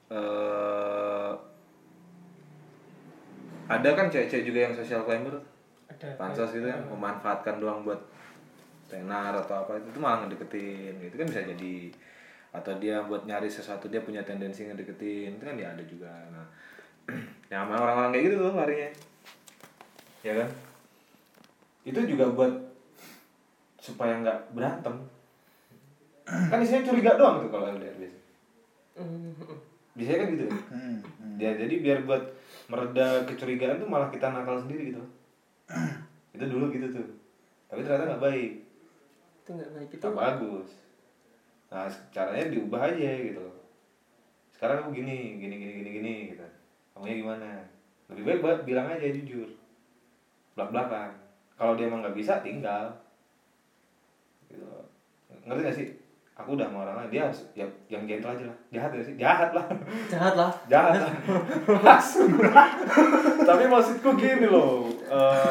eh 0.07 1.31
ada 3.67 3.89
kan 3.91 4.07
cewek-cewek 4.07 4.47
juga 4.47 4.59
yang 4.69 4.73
social 4.73 5.03
climber 5.03 5.35
ada 5.91 6.07
pansos 6.15 6.55
gitu 6.55 6.63
kan 6.63 6.79
memanfaatkan 6.87 7.59
doang 7.59 7.83
buat 7.83 7.99
tenar 8.87 9.35
atau 9.35 9.67
apa 9.67 9.75
itu 9.83 9.99
malah 9.99 10.23
ngedeketin 10.23 10.95
gitu 11.03 11.15
kan 11.19 11.27
bisa 11.27 11.43
jadi. 11.43 11.91
Atau 12.55 12.79
dia 12.79 13.03
buat 13.03 13.27
nyari 13.27 13.51
sesuatu 13.51 13.91
dia 13.91 13.99
punya 13.99 14.23
tendensi 14.23 14.63
ngedeketin 14.63 15.35
itu 15.35 15.43
kan 15.43 15.59
ya 15.59 15.75
ada 15.75 15.83
juga. 15.83 16.09
Nah 16.31 16.47
yang 17.51 17.67
sama 17.67 17.75
orang-orang 17.75 18.15
kayak 18.15 18.23
gitu 18.31 18.35
tuh 18.39 18.55
larinya. 18.55 18.89
Ya 20.23 20.33
kan? 20.43 20.49
Itu 21.83 21.99
juga 22.07 22.25
buat 22.31 22.53
supaya 23.83 24.19
nggak 24.19 24.55
berantem 24.55 24.95
kan 26.27 26.59
isinya 26.59 26.83
curiga 26.83 27.15
doang 27.15 27.47
tuh 27.47 27.49
kalau 27.49 27.71
LDR 27.71 27.95
biasanya 27.95 28.15
Hmm. 28.97 29.29
biasanya 29.93 30.17
kan 30.17 30.27
gitu 30.33 30.43
ya? 30.49 30.57
Hmm, 30.73 30.97
hmm. 31.05 31.35
ya 31.37 31.51
jadi 31.53 31.75
biar 31.85 31.99
buat 32.09 32.23
mereda 32.65 33.23
kecurigaan 33.29 33.77
tuh 33.77 33.85
malah 33.85 34.09
kita 34.09 34.33
nakal 34.33 34.57
sendiri 34.57 34.89
gitu. 34.91 35.03
Itu 36.33 36.45
dulu 36.49 36.73
gitu 36.73 36.89
tuh. 36.91 37.07
Tapi 37.69 37.85
ternyata 37.85 38.09
nggak 38.09 38.23
baik. 38.25 38.51
Itu 39.45 39.49
nggak 39.53 39.71
baik 39.77 39.89
itu 39.93 40.01
nggak 40.03 40.17
bagus. 40.17 40.69
Nah 41.69 41.85
caranya 42.09 42.45
diubah 42.49 42.81
aja 42.89 43.09
gitu 43.21 43.39
loh. 43.39 43.57
Sekarang 44.49 44.81
aku 44.81 44.97
gini 44.97 45.37
gini 45.37 45.55
gini 45.61 45.73
gini 45.77 45.89
gini 46.01 46.13
gitu. 46.33 46.45
Kamunya 46.97 47.15
gimana? 47.21 47.49
Lebih 48.09 48.23
baik 48.25 48.39
buat 48.41 48.59
bilang 48.65 48.89
aja 48.89 49.05
jujur. 49.13 49.45
Belak 50.57 50.73
belakan 50.73 51.09
kalau 51.53 51.77
dia 51.77 51.85
emang 51.85 52.01
nggak 52.01 52.17
bisa 52.17 52.41
tinggal. 52.41 52.97
Gitu. 54.49 54.65
Loh. 54.65 54.89
ngerti 55.47 55.61
gak 55.63 55.77
sih 55.77 55.87
aku 56.37 56.53
udah 56.53 56.69
sama 56.69 56.85
orang 56.85 56.95
lain 57.01 57.09
dia 57.09 57.21
harus 57.25 57.39
ya, 57.57 57.65
yang 57.89 58.05
gentle 58.05 58.29
aja 58.29 58.45
lah. 58.45 58.57
Jahat 58.69 58.89
gak 58.93 59.05
sih? 59.09 59.15
Jahat 59.17 59.49
lah. 59.57 59.65
Jahat 60.05 60.33
lah. 60.37 60.51
Jahat 60.71 60.93
lah. 61.01 61.13
Langsung 61.81 62.29
tapi 63.41 63.63
maksudku 63.65 64.09
gini 64.21 64.45
loh 64.45 64.85
eh, 65.09 65.49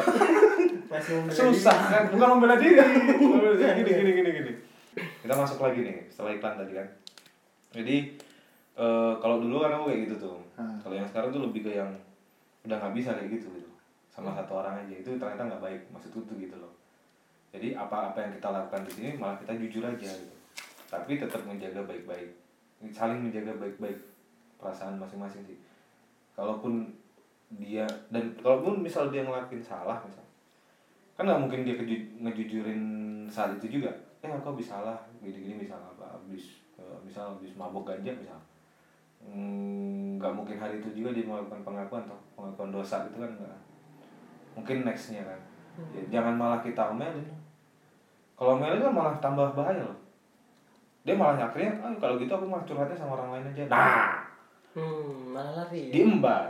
membela 0.87 1.27
susah 1.27 1.77
kan? 1.91 2.03
Bukan 2.07 2.27
membela 2.39 2.55
diri. 2.55 2.79
Gini 2.79 3.91
gini 3.91 4.11
gini 4.15 4.29
gini. 4.31 4.51
Kita 4.95 5.33
masuk 5.35 5.59
lagi 5.59 5.83
nih 5.83 6.07
setelah 6.07 6.31
iklan 6.39 6.55
tadi 6.55 6.73
kan. 6.79 6.87
Jadi 7.75 7.97
eh, 8.79 9.13
kalau 9.19 9.43
dulu 9.43 9.67
kan 9.67 9.75
aku 9.75 9.91
kayak 9.91 10.01
gitu 10.07 10.15
tuh. 10.23 10.39
Hmm. 10.57 10.81
kalau 10.81 10.97
yang 10.97 11.05
sekarang 11.05 11.29
tuh 11.29 11.45
lebih 11.45 11.69
ke 11.69 11.71
yang 11.77 11.91
udah 12.65 12.81
nggak 12.81 12.95
bisa 12.95 13.11
kayak 13.13 13.29
gitu 13.35 13.51
gitu. 13.59 13.69
Sama 14.07 14.31
satu 14.31 14.63
orang 14.63 14.87
aja. 14.87 14.95
Itu 15.03 15.19
ternyata 15.19 15.51
nggak 15.51 15.61
baik. 15.61 15.81
Maksudku 15.91 16.23
tuh 16.23 16.39
gitu 16.39 16.55
loh. 16.55 16.71
Jadi 17.51 17.75
apa-apa 17.75 18.17
yang 18.23 18.33
kita 18.39 18.49
lakukan 18.55 18.81
di 18.87 18.91
sini 18.95 19.09
malah 19.19 19.35
kita 19.37 19.53
jujur 19.59 19.83
aja 19.83 20.11
gitu 20.15 20.36
tapi 20.87 21.19
tetap 21.19 21.43
menjaga 21.43 21.83
baik-baik. 21.83 22.31
Saling 22.95 23.27
menjaga 23.27 23.53
baik-baik 23.59 23.99
perasaan 24.55 24.95
masing-masing 24.97 25.43
sih. 25.43 25.59
Kalaupun 26.33 26.87
dia 27.47 27.87
dan 28.11 28.35
kalaupun 28.43 28.83
misal 28.83 29.07
dia 29.07 29.23
ngelakuin 29.23 29.63
salah 29.63 30.03
misal 30.03 30.23
kan 31.15 31.23
nggak 31.23 31.39
mungkin 31.39 31.63
dia 31.63 31.79
keju- 31.79 32.19
ngejujurin 32.21 32.81
saat 33.31 33.55
itu 33.57 33.79
juga. 33.79 33.91
Eh 34.21 34.29
aku 34.29 34.53
habis 34.53 34.67
salah 34.69 34.97
gini-gini 35.23 35.65
misal 35.65 35.79
apa 35.81 36.13
habis 36.13 36.61
misal 37.01 37.33
habis 37.33 37.51
mabok 37.57 37.89
ganja 37.89 38.13
misal. 38.13 38.37
Hmm, 39.17 40.21
nggak 40.21 40.29
mungkin 40.29 40.61
hari 40.61 40.77
itu 40.77 40.93
juga 40.93 41.09
dia 41.09 41.25
melakukan 41.25 41.65
pengakuan 41.65 42.05
atau 42.05 42.19
pengakuan 42.37 42.69
dosa 42.69 43.01
gitu 43.09 43.17
kan 43.17 43.31
nggak 43.33 43.57
mungkin 44.53 44.85
nextnya 44.85 45.25
kan. 45.25 45.39
Ya, 45.93 46.01
jangan 46.17 46.37
malah 46.37 46.61
kita 46.61 46.89
omelin 46.89 47.25
kalau 48.37 48.57
omelin 48.57 48.81
kan 48.81 48.93
malah 48.93 49.15
tambah 49.17 49.57
bahaya 49.57 49.81
loh 49.85 49.97
dia 51.07 51.15
malah 51.15 51.39
akhirnya 51.39 51.71
ah, 51.79 51.95
kalau 51.95 52.19
gitu 52.19 52.27
aku 52.35 52.43
malah 52.43 52.67
curhatnya 52.67 52.99
sama 52.99 53.15
orang 53.15 53.39
lain 53.39 53.55
aja 53.55 53.63
nah 53.71 54.19
hmm 54.75 55.31
malah 55.31 55.63
lari 55.63 55.87
ya? 55.87 55.91
diembat 55.95 56.43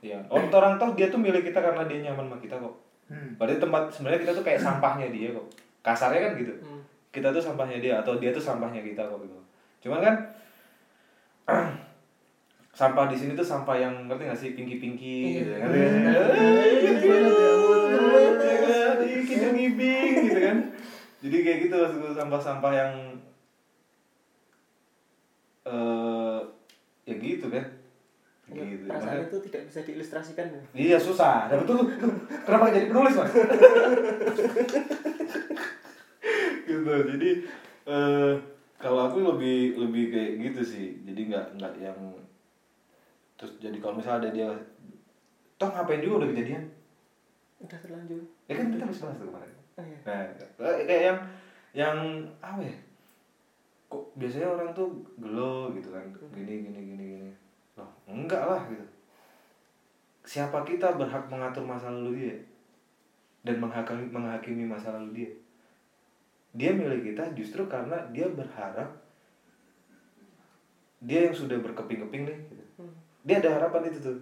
ya 0.00 0.16
orang 0.32 0.48
orang 0.48 0.74
toh 0.80 0.96
dia 0.96 1.12
tuh 1.12 1.20
milik 1.20 1.52
kita 1.52 1.60
karena 1.60 1.84
dia 1.84 2.08
nyaman 2.08 2.32
sama 2.32 2.40
kita 2.40 2.56
kok 2.56 2.72
Hmm. 3.12 3.36
Berarti 3.36 3.60
tempat 3.60 3.92
sebenarnya 3.92 4.24
kita 4.24 4.32
tuh 4.40 4.44
kayak 4.46 4.60
sampahnya 4.62 5.12
dia 5.12 5.28
kok. 5.36 5.44
Kasarnya 5.84 6.20
kan 6.24 6.32
gitu. 6.40 6.52
Hmm. 6.64 6.80
Kita 7.12 7.28
tuh 7.28 7.44
sampahnya 7.44 7.76
dia 7.76 8.00
atau 8.00 8.16
dia 8.16 8.32
tuh 8.32 8.40
sampahnya 8.40 8.80
kita 8.80 9.04
kok 9.04 9.20
gitu. 9.20 9.36
cuman 9.82 9.98
kan 9.98 10.14
sampah 12.70 13.10
di 13.10 13.18
sini 13.18 13.34
tuh 13.34 13.42
sampah 13.42 13.74
yang 13.74 14.06
ngerti 14.06 14.30
gak 14.30 14.38
sih 14.38 14.54
pinky 14.54 14.78
pinky 14.78 15.42
gitu 15.42 15.50
Iya. 15.50 15.58
kan 15.58 15.68
gitu 15.74 15.90
ya 19.42 19.50
gitu 20.22 20.38
kan 20.38 20.56
jadi 21.18 21.36
kayak 21.42 21.58
gitu 21.66 21.78
sampah-sampah 22.14 22.70
yang 22.70 22.94
eh 25.66 26.40
ya 27.02 27.14
gitu 27.18 27.46
kan 27.50 27.64
gitu 28.52 28.84
perasaan 28.84 29.24
itu 29.26 29.38
tidak 29.48 29.62
bisa 29.70 29.80
diilustrasikan 29.86 30.46
ya 30.52 30.62
Iya 30.76 30.98
susah. 31.00 31.48
Dan 31.48 31.64
betul 31.64 31.88
kenapa 32.46 32.68
jadi 32.68 32.86
penulis 32.92 33.16
mas? 33.16 33.32
gitu. 36.68 36.92
Jadi 37.08 37.30
eh 37.88 38.32
kalau 38.76 39.08
aku 39.08 39.24
lebih 39.24 39.80
lebih 39.80 40.04
kayak 40.12 40.32
gitu 40.50 40.60
sih. 40.66 40.86
Jadi 41.06 41.32
nggak 41.32 41.46
nggak 41.56 41.74
yang 41.80 41.96
terus 43.42 43.58
jadi 43.58 43.74
kalau 43.82 43.98
misalnya 43.98 44.18
ada 44.22 44.30
dia 44.30 44.50
toh 45.58 45.66
ngapain 45.66 45.98
juga 45.98 46.22
udah 46.22 46.30
kejadian 46.30 46.62
udah 47.58 47.78
terlanjur 47.82 48.22
ya 48.46 48.54
kan 48.54 48.66
kita 48.70 48.84
habis 48.86 49.02
bahas 49.02 49.18
tuh 49.18 49.26
kemarin 49.26 49.54
oh, 49.78 49.82
iya. 49.82 49.98
nah 50.06 50.22
kayak 50.58 50.86
kayak 50.86 51.02
yang 51.02 51.18
yang 51.74 51.96
apa 52.38 52.62
ya 52.62 52.76
kok 53.92 54.04
biasanya 54.16 54.48
orang 54.48 54.72
tuh 54.72 54.88
gelo 55.20 55.68
gitu 55.76 55.92
kan 55.92 56.00
gini 56.32 56.64
gini 56.64 56.80
gini 56.80 57.04
gini. 57.12 57.30
Loh 57.76 57.90
enggak 58.08 58.40
lah 58.40 58.64
gitu. 58.72 58.86
Siapa 60.24 60.64
kita 60.64 60.96
berhak 60.96 61.28
mengatur 61.28 61.60
masa 61.60 61.92
lalu 61.92 62.24
dia? 62.24 62.36
Dan 63.42 63.60
menghakimi, 63.60 64.08
menghakimi 64.08 64.64
masa 64.64 64.96
lalu 64.96 65.10
dia? 65.12 65.30
Dia 66.56 66.70
milik 66.72 67.12
kita 67.12 67.36
justru 67.36 67.68
karena 67.68 68.00
dia 68.14 68.30
berharap 68.32 68.88
dia 71.02 71.26
yang 71.28 71.34
sudah 71.34 71.58
berkeping-keping 71.58 72.22
nih 72.30 72.38
gitu. 72.54 72.64
Hmm. 72.78 72.94
dia 73.26 73.42
ada 73.42 73.60
harapan 73.60 73.90
itu 73.92 73.98
tuh. 74.00 74.18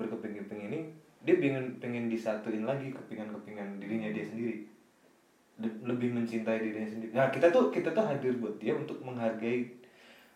Berkeping-keping 0.00 0.70
ini 0.72 0.80
dia 1.24 1.36
pengen 1.40 1.76
pengen 1.82 2.06
disatuin 2.08 2.64
lagi 2.64 2.94
kepingan-kepingan 2.94 3.82
dirinya 3.82 4.08
dia 4.14 4.24
sendiri. 4.24 4.64
Le- 4.64 4.73
lebih 5.62 6.10
mencintai 6.10 6.58
dirinya 6.58 6.90
sendiri. 6.90 7.12
Nah 7.14 7.30
kita 7.30 7.46
tuh 7.54 7.70
kita 7.70 7.94
tuh 7.94 8.02
hadir 8.02 8.34
buat 8.42 8.58
dia 8.58 8.74
untuk 8.74 8.98
menghargai 9.06 9.70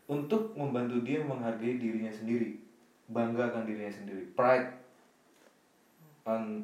untuk 0.06 0.54
membantu 0.54 1.02
dia 1.02 1.18
menghargai 1.18 1.82
dirinya 1.82 2.12
sendiri. 2.12 2.54
Bangga 3.10 3.50
akan 3.50 3.66
dirinya 3.66 3.90
sendiri. 3.90 4.30
Pride 4.38 4.70
on 6.28 6.62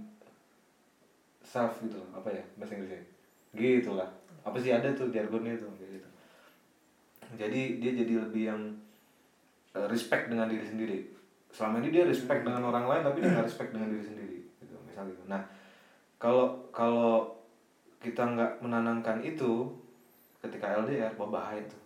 self 1.43 1.83
gitu 1.83 1.99
loh. 1.99 2.11
apa 2.15 2.31
ya 2.31 2.43
bahasa 2.55 2.79
Inggrisnya? 2.79 3.03
Gitu 3.59 3.91
lah. 3.91 4.07
Apa 4.47 4.57
sih 4.63 4.71
ada 4.71 4.87
tuh 4.95 5.11
jargonnya 5.11 5.59
tuh 5.59 5.69
kayak 5.75 5.99
gitu. 5.99 6.09
Jadi 7.35 7.61
dia 7.83 7.93
jadi 7.99 8.15
lebih 8.23 8.43
yang 8.55 8.63
eh, 9.75 9.87
respect 9.91 10.31
dengan 10.31 10.47
diri 10.47 10.63
sendiri. 10.63 10.99
Selama 11.51 11.83
ini 11.83 11.91
dia 11.91 12.07
respect 12.07 12.47
dengan 12.47 12.71
orang 12.71 12.87
lain 12.87 13.03
tapi 13.03 13.19
dia 13.19 13.35
respect 13.43 13.75
dengan 13.75 13.91
diri 13.91 14.05
sendiri 14.07 14.39
gitu 14.63 14.79
misalnya 14.87 15.11
gitu. 15.11 15.25
Nah 15.27 15.43
kalau 16.23 16.71
kalau 16.71 17.44
kita 18.05 18.21
nggak 18.21 18.61
menanamkan 18.61 19.25
itu 19.25 19.73
ketika 20.45 20.77
LDR 20.85 21.17
bahaya 21.17 21.65
tuh 21.65 21.81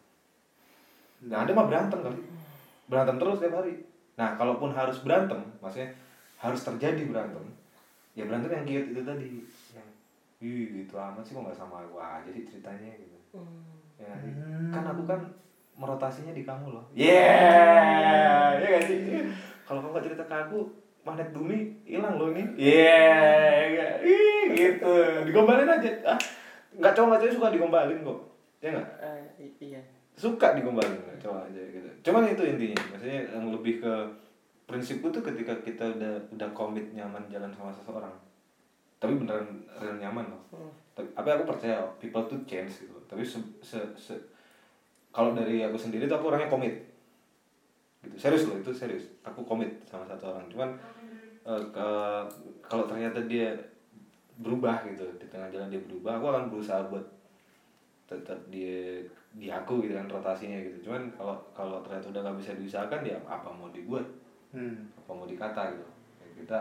nah 1.18 1.42
ada 1.42 1.50
mah 1.50 1.66
berantem 1.66 1.98
kali. 1.98 2.14
Berantem 2.87 3.18
terus 3.18 3.42
tiap 3.42 3.58
hari. 3.58 3.75
Nah 4.14 4.38
kalaupun 4.38 4.70
harus 4.70 5.02
berantem 5.02 5.38
maksudnya 5.58 5.90
harus 6.38 6.62
terjadi 6.62 7.02
berantem 7.10 7.42
ya 8.14 8.26
berantem 8.26 8.50
yang 8.54 8.64
giat 8.66 8.87
itu 8.94 9.02
tadi. 9.02 9.28
Yang 9.75 9.88
ih 10.38 10.66
gitu 10.82 10.94
amat 10.94 11.22
sih 11.26 11.34
kok 11.34 11.42
nggak 11.42 11.58
sama 11.58 11.82
aku 11.82 11.98
aja 11.98 12.30
sih 12.30 12.46
ceritanya 12.46 12.94
gitu. 12.94 13.18
Hmm. 13.34 13.66
ya? 13.98 14.14
Hmm. 14.14 14.70
kan 14.70 14.87
aku 14.87 15.02
kan 15.10 15.20
merotasinya 15.78 16.34
di 16.34 16.42
kamu 16.46 16.75
loh. 16.75 16.87
Yeah! 16.94 18.58
Ya 18.58 18.66
gak 18.78 18.84
sih? 18.87 18.98
Kalau 19.62 19.78
kamu 19.82 19.95
gak 19.95 20.06
cerita 20.10 20.25
ke 20.26 20.34
aku 20.34 20.58
magnet 21.06 21.30
bumi 21.30 21.71
hilang 21.86 22.19
loh 22.19 22.30
ini. 22.30 22.47
Yeah 22.58 23.38
ih 24.02 24.27
gitu. 24.58 24.92
Digombalin 25.25 25.71
aja. 25.71 25.90
Ah 26.04 26.18
nggak 26.68 26.92
cowok 26.92 27.06
nggak 27.08 27.21
cewek 27.25 27.34
suka 27.34 27.49
digombalin 27.50 27.99
kok. 28.02 28.18
Ya 28.60 28.68
nggak? 28.75 28.88
I- 29.38 29.56
iya. 29.62 29.80
Suka 30.14 30.52
digombalin 30.52 30.94
nggak 30.94 31.18
cowok 31.18 31.49
aja 31.49 31.62
gitu? 31.62 31.88
Cuman 32.02 32.26
itu 32.26 32.42
intinya. 32.44 32.78
Maksudnya 32.92 33.21
yang 33.30 33.47
lebih 33.49 33.80
ke 33.80 33.92
prinsipku 34.68 35.08
tuh 35.08 35.25
ketika 35.25 35.56
kita 35.64 35.80
udah 35.97 36.12
udah 36.28 36.49
komit 36.52 36.92
nyaman 36.92 37.25
jalan 37.26 37.49
sama 37.50 37.73
seseorang. 37.73 38.12
Tapi 38.99 39.14
beneran 39.14 39.47
real 39.78 39.97
nyaman 39.97 40.26
loh. 40.26 40.42
Hmm. 40.50 40.73
tapi 40.92 41.06
tapi 41.14 41.28
aku 41.30 41.44
percaya 41.47 41.78
people 41.97 42.26
tuh 42.26 42.42
change 42.42 42.82
gitu. 42.82 42.99
Tapi 43.06 43.23
se, 43.23 43.38
se, 43.62 43.78
se- 43.94 44.26
kalau 45.14 45.30
dari 45.30 45.62
aku 45.62 45.78
sendiri 45.78 46.10
tuh 46.10 46.18
aku 46.18 46.28
orangnya 46.28 46.50
komit 46.50 46.75
gitu. 48.02 48.18
Serius 48.18 48.50
loh 48.50 48.58
itu 48.58 48.75
serius. 48.75 49.06
Aku 49.23 49.47
komit 49.47 49.71
sama 49.86 50.02
satu 50.04 50.34
orang. 50.34 50.50
Cuman 50.50 50.75
ke- 51.47 52.26
kalau 52.60 52.84
ternyata 52.84 53.23
dia 53.25 53.54
berubah 54.38 54.86
gitu 54.86 55.02
di 55.18 55.26
tengah 55.26 55.50
jalan 55.50 55.68
dia 55.70 55.82
berubah 55.82 56.22
aku 56.22 56.26
akan 56.30 56.44
berusaha 56.50 56.80
buat 56.86 57.02
tetap 58.08 58.38
dia 58.48 59.02
di 59.36 59.52
aku 59.52 59.84
gitu 59.84 59.92
kan 59.92 60.08
rotasinya 60.08 60.56
gitu. 60.64 60.88
Cuman 60.88 61.12
kalau 61.12 61.36
kalau 61.52 61.84
ternyata 61.84 62.08
udah 62.08 62.20
nggak 62.24 62.38
bisa 62.40 62.52
diusahakan 62.56 63.04
ya 63.04 63.18
apa 63.28 63.48
mau 63.52 63.68
dibuat? 63.68 64.06
Hmm. 64.48 64.88
apa 64.96 65.10
mau 65.12 65.28
dikata 65.28 65.76
gitu. 65.76 65.84
Ya, 66.24 66.26
kita 66.40 66.58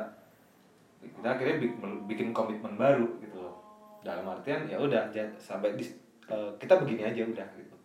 kita 1.00 1.28
akhirnya 1.40 1.58
bik- 1.64 1.80
bikin 2.12 2.36
komitmen 2.36 2.76
baru 2.76 3.08
gitu 3.24 3.40
loh. 3.40 3.56
Dalam 4.04 4.28
artian 4.28 4.68
ya 4.68 4.76
udah 4.76 5.08
sampai 5.40 5.80
di 5.80 5.88
eh, 6.28 6.52
kita 6.60 6.84
begini 6.84 7.08
aja 7.08 7.24
udah 7.24 7.48
gitu. 7.56 7.76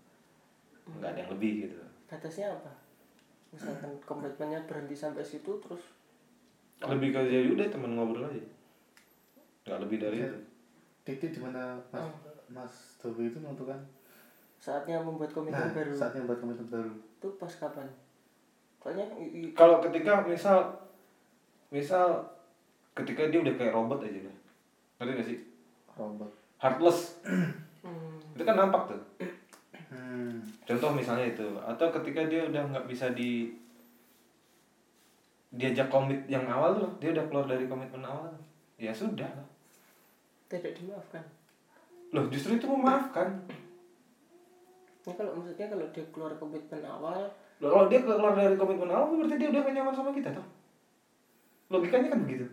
Nggak 0.98 1.14
ada 1.14 1.20
yang 1.22 1.32
lebih 1.38 1.70
gitu. 1.70 1.78
Batasnya 2.10 2.50
apa? 2.50 2.72
Misalkan 3.54 3.94
komitmennya 4.02 4.58
berhenti 4.66 4.96
sampai 4.98 5.22
situ 5.22 5.54
terus 5.62 6.02
lebih 6.82 7.14
ke 7.14 7.20
ya 7.30 7.46
udah 7.46 7.66
teman 7.70 7.94
ngobrol 7.94 8.26
aja 8.26 8.42
nggak 9.62 9.80
lebih 9.86 9.98
dari 10.02 10.18
Oke. 10.22 10.28
itu. 10.28 10.38
Titik 11.02 11.30
di 11.34 11.40
mana 11.42 11.78
mas 11.90 12.06
mas 12.50 12.74
Dobi 13.02 13.30
itu 13.30 13.38
menentukan? 13.42 13.78
Saatnya 14.62 15.02
membuat 15.02 15.34
komitmen 15.34 15.58
nah 15.58 15.74
baru. 15.74 15.90
saatnya 15.90 16.22
buat 16.26 16.38
komitmen 16.38 16.68
baru. 16.70 16.92
Itu 17.18 17.28
pas 17.38 17.50
kapan? 17.50 17.88
Soalnya 18.78 19.06
kalau 19.54 19.82
ketika 19.82 20.22
misal 20.22 20.70
misal 21.74 22.22
ketika 22.94 23.26
dia 23.30 23.42
udah 23.42 23.54
kayak 23.58 23.74
robot 23.74 24.02
aja 24.06 24.18
udah. 24.22 24.36
Ngerti 25.02 25.12
gak 25.18 25.26
sih? 25.26 25.38
Robot. 25.98 26.30
Heartless. 26.62 27.18
Hmm, 27.82 28.14
itu 28.38 28.42
kan 28.46 28.54
nampak 28.54 28.94
tuh. 28.94 29.02
Hmm. 29.90 30.38
contoh 30.62 30.94
misalnya 30.94 31.34
itu. 31.34 31.48
Atau 31.58 31.90
ketika 31.90 32.30
dia 32.30 32.46
udah 32.46 32.62
nggak 32.70 32.86
bisa 32.86 33.10
di 33.10 33.50
diajak 35.52 35.92
komit 35.92 36.24
yang 36.32 36.48
awal 36.48 36.80
loh 36.80 36.92
dia 36.96 37.12
udah 37.12 37.24
keluar 37.28 37.44
dari 37.44 37.68
komitmen 37.68 38.00
awal 38.00 38.32
ya 38.82 38.90
sudah. 38.90 39.30
Tidak 40.50 40.74
dimaafkan. 40.74 41.22
Loh 42.10 42.26
justru 42.26 42.58
itu 42.58 42.66
memaafkan. 42.66 43.38
Ini 45.06 45.14
kalau 45.14 45.38
maksudnya 45.38 45.70
kalau 45.70 45.86
dia 45.94 46.04
keluar 46.10 46.32
komitmen 46.34 46.82
awal 46.82 47.30
loh, 47.62 47.70
kalau 47.70 47.86
dia 47.86 48.02
keluar 48.02 48.34
dari 48.34 48.58
komitmen 48.58 48.90
awal 48.90 49.14
berarti 49.14 49.38
dia 49.38 49.48
udah 49.54 49.62
gak 49.62 49.74
nyaman 49.78 49.94
sama 49.94 50.10
kita 50.10 50.34
toh? 50.34 50.46
Logikanya 51.70 52.10
kan 52.10 52.20
begitu. 52.26 52.46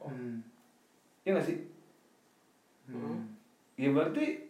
Hmm. 0.00 0.40
ya 1.24 1.36
nggak 1.36 1.44
sih? 1.44 1.60
Hmm. 2.88 3.36
ya 3.76 3.92
berarti 3.92 4.40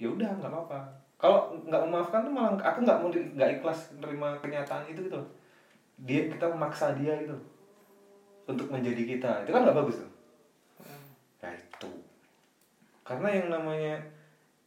ya 0.00 0.08
udah 0.12 0.28
nggak 0.40 0.52
apa-apa. 0.52 0.80
Kalau 1.20 1.56
nggak 1.64 1.82
memaafkan 1.88 2.20
tuh 2.24 2.32
malah 2.32 2.56
aku 2.60 2.78
nggak 2.84 2.98
mau 3.00 3.08
nggak 3.08 3.50
ikhlas 3.60 3.92
menerima 3.96 4.28
kenyataan 4.40 4.84
itu 4.88 5.00
gitu 5.04 5.16
loh. 5.20 5.28
dia 5.98 6.30
kita 6.30 6.46
memaksa 6.46 6.94
dia 6.94 7.16
gitu 7.18 7.34
untuk 8.44 8.68
menjadi 8.68 9.02
kita. 9.02 9.30
Itu 9.44 9.50
kan 9.56 9.64
nggak 9.64 9.78
bagus 9.82 10.04
tuh 10.04 10.18
ya 11.38 11.54
itu 11.54 11.90
karena 13.08 13.28
yang 13.32 13.48
namanya 13.48 13.96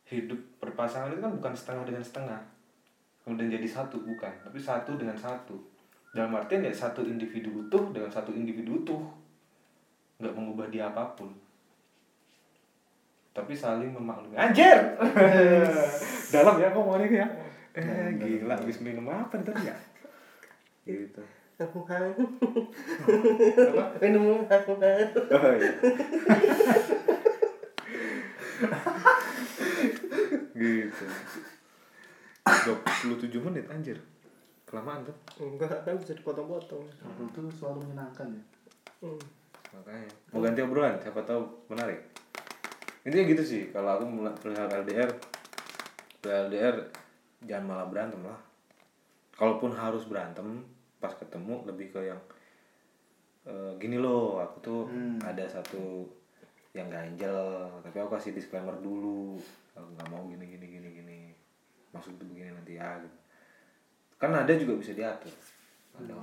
hidup 0.10 0.42
berpasangan 0.58 1.14
itu 1.14 1.22
kan 1.22 1.38
bukan 1.38 1.54
setengah 1.54 1.86
dengan 1.86 2.02
setengah. 2.02 2.42
Kemudian 3.22 3.54
jadi 3.54 3.70
satu 3.70 4.02
bukan. 4.02 4.34
Tapi 4.42 4.58
satu 4.58 4.98
dengan 4.98 5.14
satu. 5.14 5.54
Dalam 6.18 6.34
artian 6.34 6.66
ya 6.66 6.74
satu 6.74 7.06
individu 7.06 7.54
utuh 7.54 7.94
dengan 7.94 8.10
satu 8.10 8.34
individu 8.34 8.82
utuh. 8.82 9.06
Nggak 10.18 10.34
mengubah 10.34 10.74
dia 10.74 10.90
apa 10.90 11.14
pun. 11.14 11.30
Tapi 13.30 13.54
saling 13.54 13.94
memaklumi. 13.94 14.34
Anjir! 14.34 14.98
Dalam 16.34 16.58
ya 16.58 16.74
ngomongannya 16.74 17.22
ya. 17.22 17.28
Eh 17.78 18.10
gila 18.18 18.58
habis 18.58 18.82
minum 18.82 19.06
apa 19.06 19.38
tadi 19.38 19.70
ya? 19.70 19.78
Gitu. 20.90 21.22
Aku 21.62 21.86
minum 24.02 24.42
aku 24.50 24.82
oh 24.82 24.84
iya 25.54 25.70
gitu 30.62 30.91
27 32.46 33.30
menit 33.42 33.66
anjir. 33.70 33.98
Kelamaan 34.66 35.04
tuh. 35.04 35.16
Enggak 35.40 35.84
kan 35.84 36.00
bisa 36.00 36.16
dipotong-potong. 36.16 36.86
Ngobrol 36.88 37.28
itu 37.28 37.42
selalu 37.60 37.80
menyenangkan 37.86 38.28
ya. 38.32 38.44
Hmm. 39.02 39.22
makanya. 39.72 40.10
Mau 40.30 40.44
ganti 40.44 40.60
obrolan 40.62 41.00
siapa 41.00 41.24
tahu 41.24 41.42
menarik. 41.72 42.00
Intinya 43.02 43.24
gitu 43.24 43.44
sih 43.44 43.64
kalau 43.72 43.98
aku 43.98 44.04
perihal 44.38 44.70
LDR 44.70 45.10
LDR 46.22 46.76
jangan 47.42 47.66
malah 47.66 47.88
berantem 47.90 48.22
lah. 48.22 48.38
Kalaupun 49.34 49.74
harus 49.74 50.06
berantem 50.06 50.62
pas 51.02 51.16
ketemu 51.18 51.66
lebih 51.66 51.90
ke 51.96 52.00
yang 52.04 52.22
eh, 53.50 53.74
gini 53.82 53.98
loh 53.98 54.38
aku 54.38 54.58
tuh 54.62 54.82
Hmm. 54.86 55.18
ada 55.24 55.48
satu 55.50 56.06
yang 56.78 56.92
ganjel. 56.92 57.66
Tapi 57.82 57.96
aku 57.98 58.12
kasih 58.16 58.38
disclaimer 58.38 58.76
dulu 58.78 59.40
aku 59.74 59.88
nggak 59.90 60.08
mau 60.08 60.24
gini 60.26 60.46
gini 60.48 60.66
gini 60.70 60.90
gini 60.94 61.18
maksud 61.92 62.16
tuh 62.16 62.26
begini 62.26 62.50
nanti 62.50 62.76
ya 62.76 62.98
gitu. 62.98 63.18
kan 64.18 64.32
ada 64.32 64.52
juga 64.52 64.74
bisa 64.76 64.92
diatur 64.92 65.34
ada 65.94 66.16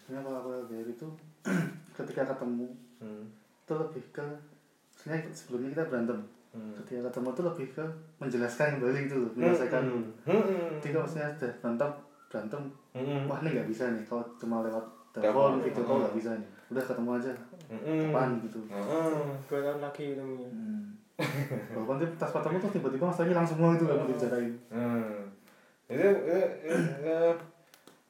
Sebenarnya 0.00 0.26
kalau 0.26 0.38
aku 0.40 0.50
LDR 0.66 0.88
itu 0.88 1.06
ketika 1.96 2.22
ketemu 2.26 2.66
hmm. 2.98 3.24
itu 3.60 3.72
lebih 3.72 4.04
ke 4.10 4.26
sebenarnya 4.92 5.30
sebelumnya 5.30 5.70
kita 5.72 5.84
berantem 5.86 6.20
Hmm. 6.50 6.74
ketika 6.82 7.06
ketemu 7.06 7.30
itu 7.30 7.42
lebih 7.44 7.66
ke 7.70 7.84
menjelaskan 8.18 8.68
kembali 8.74 8.98
gitu 9.06 9.16
loh 9.16 9.30
menyelesaikan 9.38 9.82
Hmm. 9.86 10.10
Hmm. 10.26 10.66
ketika 10.76 10.96
maksudnya 10.98 11.30
sudah 11.32 11.52
berantem 11.56 11.90
berantem 12.26 12.62
Hmm. 12.90 13.22
wah 13.24 13.38
ini 13.38 13.48
nggak 13.54 13.68
bisa 13.70 13.84
nih 13.88 14.02
kalau 14.02 14.26
cuma 14.34 14.58
lewat 14.60 14.82
Telepon. 15.10 15.62
video 15.62 15.82
call 15.84 16.02
nggak 16.02 16.16
bisa 16.18 16.30
nih 16.34 16.48
udah 16.68 16.82
ketemu 16.82 17.10
aja 17.14 17.30
Hmm. 17.70 18.10
kapan 18.10 18.28
gitu 18.42 18.58
Hmm. 18.66 19.30
dua 19.46 19.60
tahun 19.62 19.78
lagi 19.80 20.04
ketemunya 20.10 20.48
hmm. 20.50 20.82
Walaupun 21.76 21.96
dia 22.00 22.08
pas 22.16 22.30
ketemu 22.32 22.56
tuh 22.58 22.70
tiba-tiba 22.72 23.04
masalahnya 23.08 23.36
langsung 23.36 23.56
semua 23.60 23.76
gitu 23.76 23.84
kan 23.86 23.96
dibicarain 24.04 24.52
Hmm. 24.70 25.20
Itu, 25.90 26.06
itu, 26.06 26.38
itu, 26.70 26.76
eh, 27.02 27.34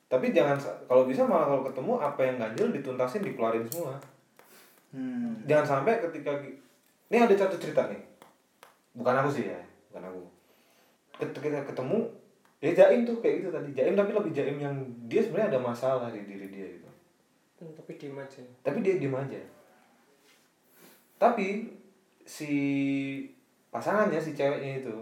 tapi 0.05 0.37
jangan 0.37 0.61
kalau 0.85 1.09
bisa 1.09 1.25
malah 1.25 1.49
kalau 1.49 1.65
ketemu 1.65 1.93
apa 1.97 2.21
yang 2.21 2.37
ganjil 2.37 2.69
dituntasin 2.77 3.25
dikeluarin 3.25 3.65
semua. 3.73 3.97
hmm. 4.93 5.49
Jangan 5.49 5.65
sampai 5.65 6.05
ketika 6.05 6.37
ini 7.09 7.17
ada 7.17 7.33
satu 7.33 7.57
cerita 7.57 7.89
nih. 7.89 8.05
Bukan 8.93 9.15
aku 9.17 9.33
sih 9.33 9.49
ya, 9.49 9.61
bukan 9.89 10.13
aku. 10.13 10.23
Ketika 11.25 11.65
ketemu 11.73 12.05
ya 12.61 12.71
jaim 12.77 13.09
tuh 13.09 13.17
kayak 13.25 13.41
gitu 13.41 13.49
tadi 13.49 13.73
jaim 13.73 13.97
tapi 13.97 14.13
lebih 14.13 14.33
jaim 14.37 14.61
yang 14.61 14.77
dia 15.09 15.25
sebenarnya 15.25 15.57
ada 15.57 15.61
masalah 15.65 16.13
di 16.13 16.21
diri 16.29 16.53
dia 16.53 16.69
gitu. 16.69 16.89
Hmm, 17.61 17.73
tapi 17.73 17.97
diem 17.97 18.17
aja 18.21 18.45
Tapi 18.61 18.79
dia 18.85 19.01
diem 19.01 19.17
aja. 19.17 19.41
Tapi 21.17 21.80
si 22.31 22.55
pasangannya 23.75 24.23
si 24.23 24.39
ceweknya 24.39 24.79
itu 24.87 24.95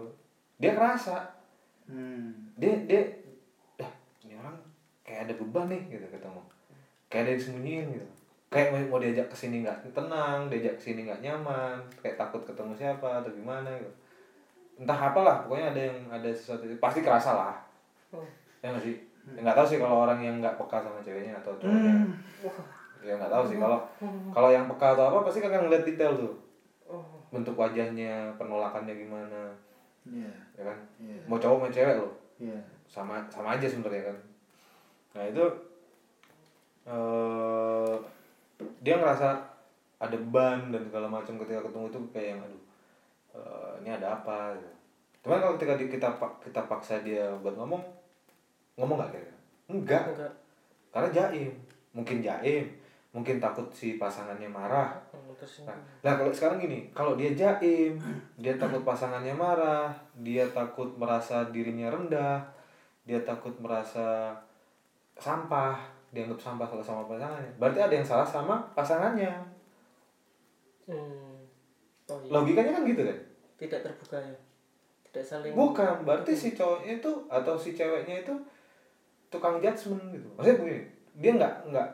dia 0.57 0.73
kerasa 0.73 1.37
Hmm. 1.89 2.53
dia 2.53 2.69
dia 2.85 3.01
dah 3.73 3.89
ini 4.21 4.37
orang 4.37 4.53
kayak 5.01 5.25
ada 5.25 5.33
beban 5.41 5.65
nih 5.73 5.81
gitu 5.89 6.05
ketemu. 6.05 6.41
Kayak 7.09 7.21
ada 7.25 7.29
yang 7.33 7.39
disembunyiin 7.41 7.87
gitu. 7.97 8.07
Kayak 8.53 8.67
mau, 8.69 8.81
mau 8.93 8.99
diajak 9.01 9.25
ke 9.25 9.33
sini 9.33 9.65
nggak 9.65 9.89
tenang 9.97 10.53
diajak 10.53 10.77
ke 10.77 10.81
sini 10.85 11.09
nggak 11.09 11.25
nyaman 11.25 11.81
kayak 11.97 12.13
takut 12.13 12.45
ketemu 12.45 12.77
siapa 12.77 13.25
atau 13.25 13.33
gimana 13.33 13.73
gitu. 13.73 13.89
Entah 14.85 15.09
apalah 15.09 15.41
pokoknya 15.49 15.73
ada 15.73 15.81
yang 15.81 15.97
ada 16.13 16.29
sesuatu 16.29 16.69
pasti 16.77 17.01
kerasa 17.01 17.33
lah. 17.33 17.57
Oh. 18.13 18.21
ya 18.61 18.69
nggak 18.69 18.85
sih? 18.85 18.93
Ya, 19.33 19.41
nggak 19.41 19.57
tahu 19.57 19.65
sih 19.73 19.77
kalau 19.81 20.05
orang 20.05 20.21
yang 20.21 20.37
nggak 20.37 20.61
peka 20.61 20.77
sama 20.85 21.01
ceweknya 21.01 21.33
atau 21.41 21.57
cowoknya. 21.57 21.93
Hmm. 22.05 22.13
ya 23.01 23.17
nggak 23.17 23.33
tahu 23.33 23.43
sih 23.49 23.57
kalau 23.57 23.81
kalau 24.29 24.49
yang 24.53 24.69
peka 24.69 24.93
atau 24.93 25.09
apa 25.09 25.25
pasti 25.25 25.41
akan 25.41 25.65
ngeliat 25.65 25.89
detail 25.89 26.13
tuh. 26.13 26.33
Bentuk 27.29 27.55
wajahnya 27.55 28.33
penolakannya 28.37 28.93
gimana. 28.93 29.41
Iya. 30.09 30.31
ya 30.57 30.63
kan? 30.65 30.77
Iya. 30.97 31.21
mau 31.29 31.37
cowok 31.37 31.57
mau 31.65 31.71
cewek 31.71 31.95
loh. 31.97 32.13
Iya. 32.41 32.59
sama 32.89 33.21
sama 33.29 33.53
aja 33.57 33.69
sebenarnya 33.69 34.09
kan. 34.09 34.17
Nah 35.13 35.23
itu 35.29 35.45
eh 36.89 37.95
dia 38.81 38.95
ngerasa 38.97 39.35
ada 39.99 40.15
beban 40.15 40.71
dan 40.73 40.81
segala 40.87 41.05
macam 41.11 41.35
ketika 41.37 41.61
ketemu 41.67 41.85
itu 41.91 41.99
kayak 42.15 42.27
yang 42.33 42.41
aduh 42.41 42.63
eh, 43.37 43.71
ini 43.83 43.89
ada 43.93 44.15
apa? 44.19 44.55
Gitu. 44.57 44.69
cuman 45.19 45.43
kalau 45.43 45.53
ketika 45.59 45.73
di- 45.75 45.91
kita 45.91 46.07
pak- 46.15 46.39
kita 46.39 46.61
paksa 46.65 47.03
dia 47.03 47.27
buat 47.43 47.51
ngomong 47.59 47.83
ngomong 48.79 48.95
nggak 48.97 49.11
kira 49.11 49.33
enggak. 49.67 50.03
Enggak. 50.15 50.31
Karena 50.89 51.09
jaim. 51.11 51.51
Mungkin 51.91 52.23
jaim 52.23 52.65
mungkin 53.09 53.41
takut 53.41 53.65
si 53.73 53.97
pasangannya 53.97 54.45
marah 54.45 54.93
Nah, 55.63 55.77
nah 56.03 56.13
kalau 56.19 56.35
sekarang 56.35 56.59
gini, 56.59 56.91
kalau 56.91 57.15
dia 57.15 57.31
jaim, 57.31 57.95
dia 58.35 58.59
takut 58.59 58.83
pasangannya 58.83 59.31
marah, 59.31 59.87
dia 60.19 60.43
takut 60.51 60.91
merasa 60.99 61.47
dirinya 61.47 61.87
rendah, 61.87 62.43
dia 63.07 63.23
takut 63.23 63.55
merasa 63.63 64.35
sampah, 65.15 65.79
dianggap 66.11 66.35
sampah 66.35 66.67
kalau 66.67 66.83
sama 66.83 67.07
pasangannya. 67.07 67.55
Berarti 67.55 67.79
ada 67.79 67.93
yang 67.95 68.03
salah 68.03 68.27
sama 68.27 68.59
pasangannya. 68.75 69.31
hmm. 70.91 71.39
oh, 72.11 72.19
iya. 72.19 72.31
Logikanya 72.35 72.71
kan 72.75 72.83
gitu 72.83 73.07
kan? 73.07 73.19
tidak 73.59 73.79
terbuka 73.83 74.17
ya 74.17 74.37
tidak 75.09 75.25
saling 75.25 75.51
Bukan, 75.57 76.05
berarti 76.05 76.31
si 76.37 76.55
cowoknya 76.55 77.01
itu 77.01 77.11
atau 77.27 77.57
si 77.57 77.73
ceweknya 77.73 78.21
itu 78.21 78.33
tukang 79.33 79.57
judgement 79.57 80.13
gitu. 80.13 80.27
Maksudnya 80.37 80.57
begini, 80.61 80.83
dia 81.17 81.31
nggak 81.33 81.53
nggak 81.71 81.87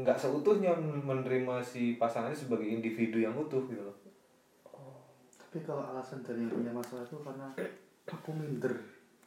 nggak 0.00 0.16
seutuhnya 0.16 0.70
menerima 0.78 1.58
si 1.60 1.96
pasangannya 1.96 2.36
sebagai 2.36 2.66
individu 2.66 3.18
yang 3.18 3.34
utuh 3.34 3.60
gitu 3.66 3.82
loh. 3.82 3.96
Tapi 5.34 5.66
kalau 5.66 5.82
alasan 5.82 6.22
dari 6.22 6.46
yang 6.46 6.52
punya 6.52 6.70
masalah 6.70 7.02
itu 7.02 7.18
karena 7.18 7.46
aku 8.06 8.30
minder 8.30 8.70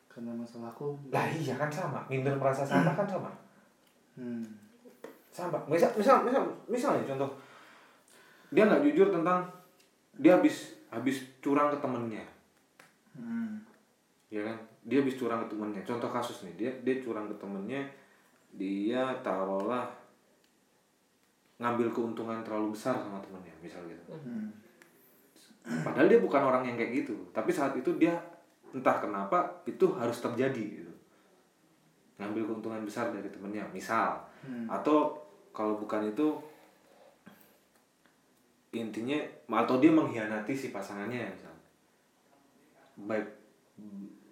karena 0.08 0.32
masalahku 0.32 0.94
Lah 1.10 1.26
iya 1.28 1.58
kan 1.58 1.68
sama, 1.68 2.06
minder 2.06 2.38
merasa 2.38 2.62
sampah 2.62 2.94
kan 2.94 3.08
sama. 3.10 3.32
hmm. 4.14 4.46
sama 5.34 5.58
misal 5.66 5.90
misal 5.98 6.22
misal 6.22 6.46
misalnya 6.70 7.02
contoh 7.10 7.26
dia 8.54 8.70
nggak 8.70 8.86
jujur 8.86 9.10
tentang 9.10 9.42
dia 10.14 10.38
habis 10.38 10.78
habis 10.88 11.26
curang 11.42 11.74
ke 11.74 11.78
temennya 11.82 12.22
Hmm. 13.14 13.62
ya 14.30 14.42
kan 14.42 14.58
dia 14.82 15.02
habis 15.02 15.18
curang 15.18 15.46
ke 15.46 15.54
temennya 15.54 15.82
contoh 15.82 16.10
kasus 16.10 16.46
nih 16.46 16.54
dia 16.58 16.72
dia 16.82 16.98
curang 16.98 17.26
ke 17.30 17.36
temennya 17.38 17.82
dia 18.54 19.02
taruhlah 19.26 19.90
ngambil 21.58 21.90
keuntungan 21.90 22.42
terlalu 22.44 22.74
besar 22.74 22.98
sama 22.98 23.18
temennya 23.20 23.54
misal 23.60 23.82
gitu 23.86 24.04
Hmm. 24.14 24.52
padahal 25.82 26.12
dia 26.12 26.20
bukan 26.20 26.44
orang 26.44 26.64
yang 26.68 26.76
kayak 26.76 27.04
gitu 27.04 27.16
tapi 27.32 27.50
saat 27.50 27.72
itu 27.74 27.88
dia 27.96 28.12
entah 28.74 29.00
kenapa 29.00 29.48
itu 29.64 29.86
harus 29.96 30.20
terjadi 30.20 30.84
gitu 30.84 30.94
ngambil 32.20 32.52
keuntungan 32.52 32.84
besar 32.84 33.10
dari 33.10 33.30
temennya 33.32 33.64
misal 33.72 34.20
Hmm. 34.44 34.68
atau 34.68 35.16
kalau 35.56 35.80
bukan 35.80 36.04
itu 36.06 36.28
intinya 38.74 39.16
atau 39.48 39.78
dia 39.78 39.94
mengkhianati 39.94 40.52
si 40.52 40.74
pasangannya 40.74 41.30
misal 41.30 41.54
baik 43.06 43.28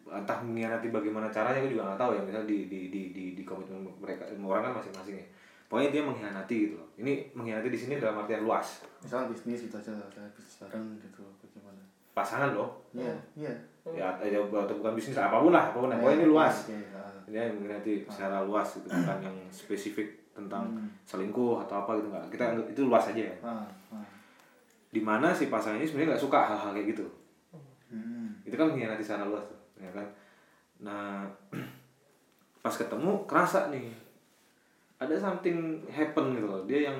entah 0.04 0.38
mengkhianati 0.40 0.88
bagaimana 0.88 1.28
caranya 1.28 1.60
aku 1.60 1.70
juga 1.70 1.84
nggak 1.86 2.00
tahu 2.00 2.12
ya 2.14 2.22
misal 2.22 2.44
di 2.44 2.66
di 2.66 2.80
di 2.88 3.02
di, 3.10 3.24
di 3.34 3.44
komitmen 3.44 3.80
mereka 3.98 4.26
orang 4.36 4.66
kan 4.66 4.74
masing-masing 4.76 5.16
ya 5.16 5.26
pokoknya 5.66 5.90
dia 5.90 6.02
mengkhianati 6.02 6.56
gitu 6.62 6.76
loh 6.76 6.88
ini 6.96 7.12
mengkhianati 7.32 7.68
di 7.68 7.78
sini 7.78 7.94
dalam 7.96 8.18
artian 8.18 8.42
luas 8.42 8.84
Misalnya 9.00 9.30
bisnis 9.30 9.60
gitu 9.64 9.76
aja 9.76 9.92
kayak 10.08 10.32
bisnis 10.32 10.56
bareng 10.60 10.86
gitu 10.98 11.22
bagaimana? 11.38 11.82
pasangan 12.12 12.52
loh 12.52 12.70
Iya, 12.92 13.16
iya. 13.34 13.54
ya 13.88 14.08
ya, 14.20 14.38
atau 14.38 14.76
bukan 14.76 14.94
bisnis 14.94 15.16
apa 15.16 15.38
pun 15.38 15.50
lah 15.50 15.70
apa 15.70 15.78
pun 15.78 15.88
lah. 15.88 15.98
pokoknya 15.98 16.18
ini 16.18 16.28
luas 16.28 16.56
Oke, 16.68 16.76
ah. 16.92 17.08
dia 17.26 17.48
mengkhianati 17.48 17.94
secara 18.06 18.44
luas 18.44 18.68
gitu 18.74 18.88
bukan 18.88 19.18
yang 19.22 19.38
spesifik 19.48 20.08
tentang 20.32 20.68
selingkuh 21.02 21.60
atau 21.62 21.76
apa 21.80 21.92
gitu 21.98 22.08
nggak 22.08 22.26
kita 22.30 22.44
anggap 22.52 22.68
itu 22.68 22.82
luas 22.84 23.04
aja 23.08 23.24
ya 23.24 23.36
Ah, 23.40 23.64
ah. 23.90 24.04
di 24.88 25.00
mana 25.00 25.32
si 25.32 25.48
pasangan 25.48 25.76
ini 25.76 25.88
sebenarnya 25.88 26.14
nggak 26.14 26.24
suka 26.24 26.40
hal-hal 26.46 26.72
kayak 26.74 26.90
gitu 26.90 27.06
Hmm. 27.92 28.32
itu 28.48 28.56
kan 28.56 28.68
mengkhianati 28.68 29.04
secara 29.04 29.24
luas 29.26 29.44
tuh 29.44 29.60
ya 29.82 29.92
kan? 29.92 30.08
Nah 30.86 31.26
pas 32.64 32.76
ketemu 32.78 33.26
kerasa 33.26 33.74
nih. 33.74 33.90
Ada 35.02 35.18
something 35.18 35.82
happen 35.90 36.38
gitu 36.38 36.46
loh. 36.46 36.62
Dia 36.70 36.94
yang 36.94 36.98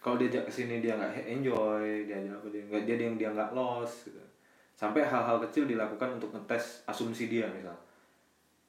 kalau 0.00 0.16
diajak 0.16 0.48
ke 0.48 0.52
sini 0.52 0.80
dia 0.80 0.96
nggak 0.96 1.28
enjoy 1.28 2.06
dia 2.06 2.22
apa 2.24 2.46
dia 2.48 2.62
nggak 2.62 2.82
dia 2.88 2.96
yang 2.96 3.16
dia 3.20 3.28
nggak 3.36 3.52
lost 3.52 4.08
gitu. 4.08 4.22
Sampai 4.76 5.04
hal-hal 5.04 5.40
kecil 5.48 5.68
dilakukan 5.68 6.20
untuk 6.20 6.32
ngetes 6.32 6.84
asumsi 6.88 7.28
dia 7.28 7.48
misal. 7.52 7.76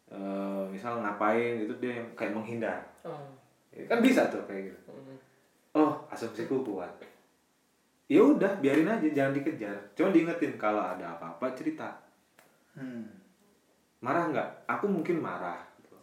Eh, 0.08 0.64
misal 0.72 1.04
ngapain 1.04 1.60
gitu 1.60 1.76
dia 1.84 2.00
yang 2.00 2.08
kayak 2.16 2.32
menghindar. 2.32 2.80
Oh. 3.04 3.28
Ya, 3.76 3.84
kan 3.92 4.00
bisa 4.00 4.28
tuh 4.32 4.40
kayak 4.48 4.72
gitu. 4.72 4.80
Hmm. 4.92 5.20
oh 5.76 5.94
asumsiku 6.10 6.64
kuat. 6.64 6.90
Ya 8.08 8.24
udah 8.24 8.64
biarin 8.64 8.88
aja 8.88 9.08
jangan 9.12 9.36
dikejar. 9.36 9.76
Cuma 9.94 10.16
diingetin 10.16 10.56
kalau 10.56 10.80
ada 10.80 11.20
apa-apa 11.20 11.52
cerita 11.52 11.92
Hmm. 12.78 13.10
marah 14.06 14.30
nggak 14.30 14.50
aku 14.70 14.86
mungkin 14.86 15.18
marah 15.18 15.58
gitu. 15.82 15.98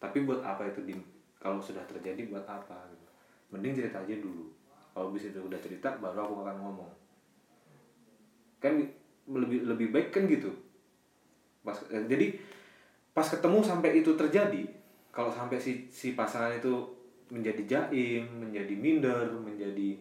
tapi 0.00 0.24
buat 0.24 0.40
apa 0.40 0.72
itu 0.72 0.80
di 0.88 0.96
kalau 1.36 1.60
sudah 1.60 1.84
terjadi 1.84 2.32
buat 2.32 2.48
apa 2.48 2.88
gitu. 2.88 3.06
mending 3.52 3.76
cerita 3.76 4.00
aja 4.00 4.16
dulu 4.16 4.48
kalau 4.96 5.12
bisa 5.12 5.28
itu 5.28 5.40
udah 5.44 5.60
cerita 5.60 5.92
baru 6.00 6.24
aku 6.24 6.34
akan 6.40 6.56
ngomong 6.64 6.90
kan 8.56 8.80
lebih 9.28 9.68
lebih 9.68 9.92
baik 9.92 10.08
kan 10.08 10.24
gitu 10.24 10.48
pas 11.60 11.76
eh, 11.92 12.08
jadi 12.08 12.40
pas 13.12 13.28
ketemu 13.28 13.60
sampai 13.60 14.00
itu 14.00 14.16
terjadi 14.16 14.64
kalau 15.12 15.28
sampai 15.28 15.60
si 15.60 15.92
si 15.92 16.16
pasangan 16.16 16.56
itu 16.56 16.72
menjadi 17.28 17.62
jaim 17.68 18.24
menjadi 18.40 18.74
minder 18.76 19.28
menjadi 19.36 20.00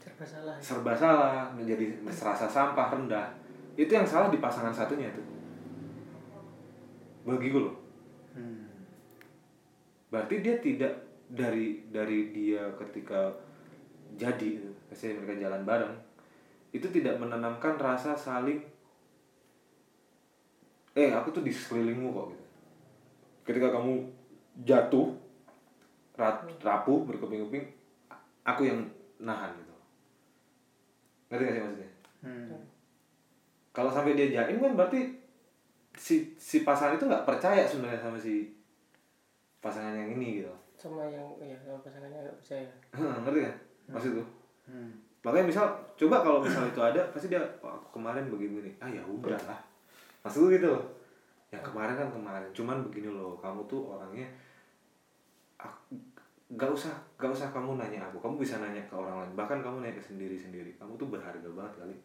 serba 0.00 0.24
salah 0.24 0.56
serba 0.56 0.92
salah 0.96 1.52
menjadi 1.52 1.84
serasa 2.08 2.48
sampah 2.48 2.88
rendah 2.96 3.47
itu 3.78 3.94
yang 3.94 4.02
salah 4.02 4.26
di 4.26 4.42
pasangan 4.42 4.74
satunya 4.74 5.06
tuh. 5.14 5.22
Bagi 7.22 7.54
gue 7.54 7.62
loh. 7.62 7.76
Hmm. 8.34 8.66
berarti 10.08 10.40
dia 10.40 10.56
tidak 10.62 10.94
dari 11.28 11.84
dari 11.90 12.32
dia 12.32 12.64
ketika 12.78 13.28
jadi 14.16 14.56
misalnya 14.88 15.20
mereka 15.20 15.42
jalan 15.42 15.62
bareng 15.68 15.94
itu 16.72 16.86
tidak 16.88 17.20
menanamkan 17.20 17.76
rasa 17.76 18.16
saling 18.16 18.62
eh 20.96 21.12
aku 21.12 21.34
tuh 21.34 21.42
di 21.44 21.52
sekelilingmu 21.52 22.08
kok 22.10 22.26
gitu. 22.32 22.44
Ketika 23.46 23.68
kamu 23.74 24.06
jatuh 24.64 25.12
rat, 26.18 26.42
rapuh 26.60 27.06
berkeping-keping 27.06 27.66
aku 28.42 28.66
yang 28.66 28.82
nahan 29.22 29.54
gitu. 29.54 29.74
Ngerti 31.30 31.42
gak 31.44 31.54
sih 31.54 31.62
maksudnya? 31.62 31.90
Hmm. 32.24 32.77
Kalau 33.78 33.86
sampai 33.88 34.12
dia 34.12 34.26
jaim 34.28 34.58
kan 34.58 34.74
berarti 34.74 35.06
si 35.94 36.34
si 36.34 36.66
pasangan 36.66 36.94
itu 36.94 37.06
nggak 37.06 37.22
percaya 37.22 37.62
sebenarnya 37.62 37.94
sama 37.96 38.18
si 38.18 38.50
pasangan 39.58 39.94
yang 39.94 40.10
ini 40.12 40.42
gitu. 40.42 40.50
Sama 40.74 41.06
yang 41.06 41.22
ya 41.38 41.54
sama 41.56 41.78
pasangannya 41.78 42.18
nggak 42.18 42.38
percaya. 42.38 42.66
Ngerti 42.92 43.40
kan? 43.46 43.54
Maksud 43.88 44.12
tuh 44.16 44.28
Hmm. 44.66 44.92
makanya 45.24 45.48
misal 45.48 45.64
coba 45.96 46.20
kalau 46.20 46.38
misal 46.38 46.68
itu 46.68 46.76
ada 46.76 47.00
pasti 47.08 47.32
dia 47.32 47.40
"Oh, 47.58 47.72
aku 47.72 47.96
kemarin 47.96 48.28
begini 48.28 48.68
ah 48.76 48.86
ya 48.86 49.00
udah 49.00 49.38
lah. 49.46 49.56
Maksud 50.20 50.44
gue 50.44 50.60
gitu 50.60 50.74
yang 51.48 51.64
kemarin 51.64 51.94
kan 51.94 52.12
kemarin. 52.12 52.50
Cuman 52.52 52.84
begini 52.84 53.08
loh 53.08 53.32
kamu 53.38 53.64
tuh 53.64 53.96
orangnya 53.96 54.28
ak- 55.56 55.88
gak 56.52 56.68
usah 56.68 56.92
gak 57.16 57.32
usah 57.32 57.48
kamu 57.48 57.80
nanya 57.80 58.04
aku. 58.06 58.20
Kamu 58.20 58.36
bisa 58.36 58.60
nanya 58.60 58.84
ke 58.84 58.92
orang 58.92 59.24
lain. 59.24 59.32
Bahkan 59.34 59.58
kamu 59.58 59.80
nanya 59.80 59.96
ke 59.96 60.04
sendiri 60.04 60.36
sendiri 60.36 60.70
kamu 60.76 60.94
tuh 60.94 61.08
berharga 61.08 61.48
banget 61.48 61.74
kali. 61.80 61.96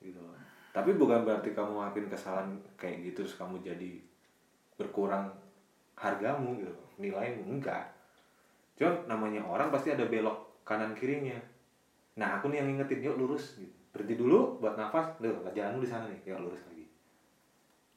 Gitu 0.00 0.16
loh 0.16 0.32
tapi 0.72 0.96
bukan 0.96 1.28
berarti 1.28 1.52
kamu 1.52 1.76
ngelakuin 1.76 2.08
kesalahan 2.08 2.48
kayak 2.80 3.12
gitu 3.12 3.22
terus 3.22 3.36
kamu 3.36 3.60
jadi 3.60 4.00
berkurang 4.80 5.28
hargamu 5.94 6.56
gitu 6.58 6.72
nilaimu 6.96 7.44
enggak. 7.46 7.92
Cuman 8.80 9.04
namanya 9.06 9.44
orang 9.44 9.68
pasti 9.68 9.92
ada 9.92 10.08
belok 10.08 10.64
kanan 10.64 10.96
kirinya. 10.96 11.36
Nah 12.16 12.40
aku 12.40 12.48
nih 12.48 12.64
yang 12.64 12.72
ngingetin 12.72 13.04
yuk 13.04 13.16
lurus 13.20 13.60
gitu. 13.60 13.72
Berhenti 13.92 14.16
dulu 14.16 14.56
buat 14.58 14.80
nafas. 14.80 15.20
Loh 15.20 15.44
jalanmu 15.52 15.84
di 15.84 15.88
sana 15.88 16.08
nih. 16.08 16.20
Yuk 16.24 16.40
lurus 16.48 16.60
lagi. 16.68 16.86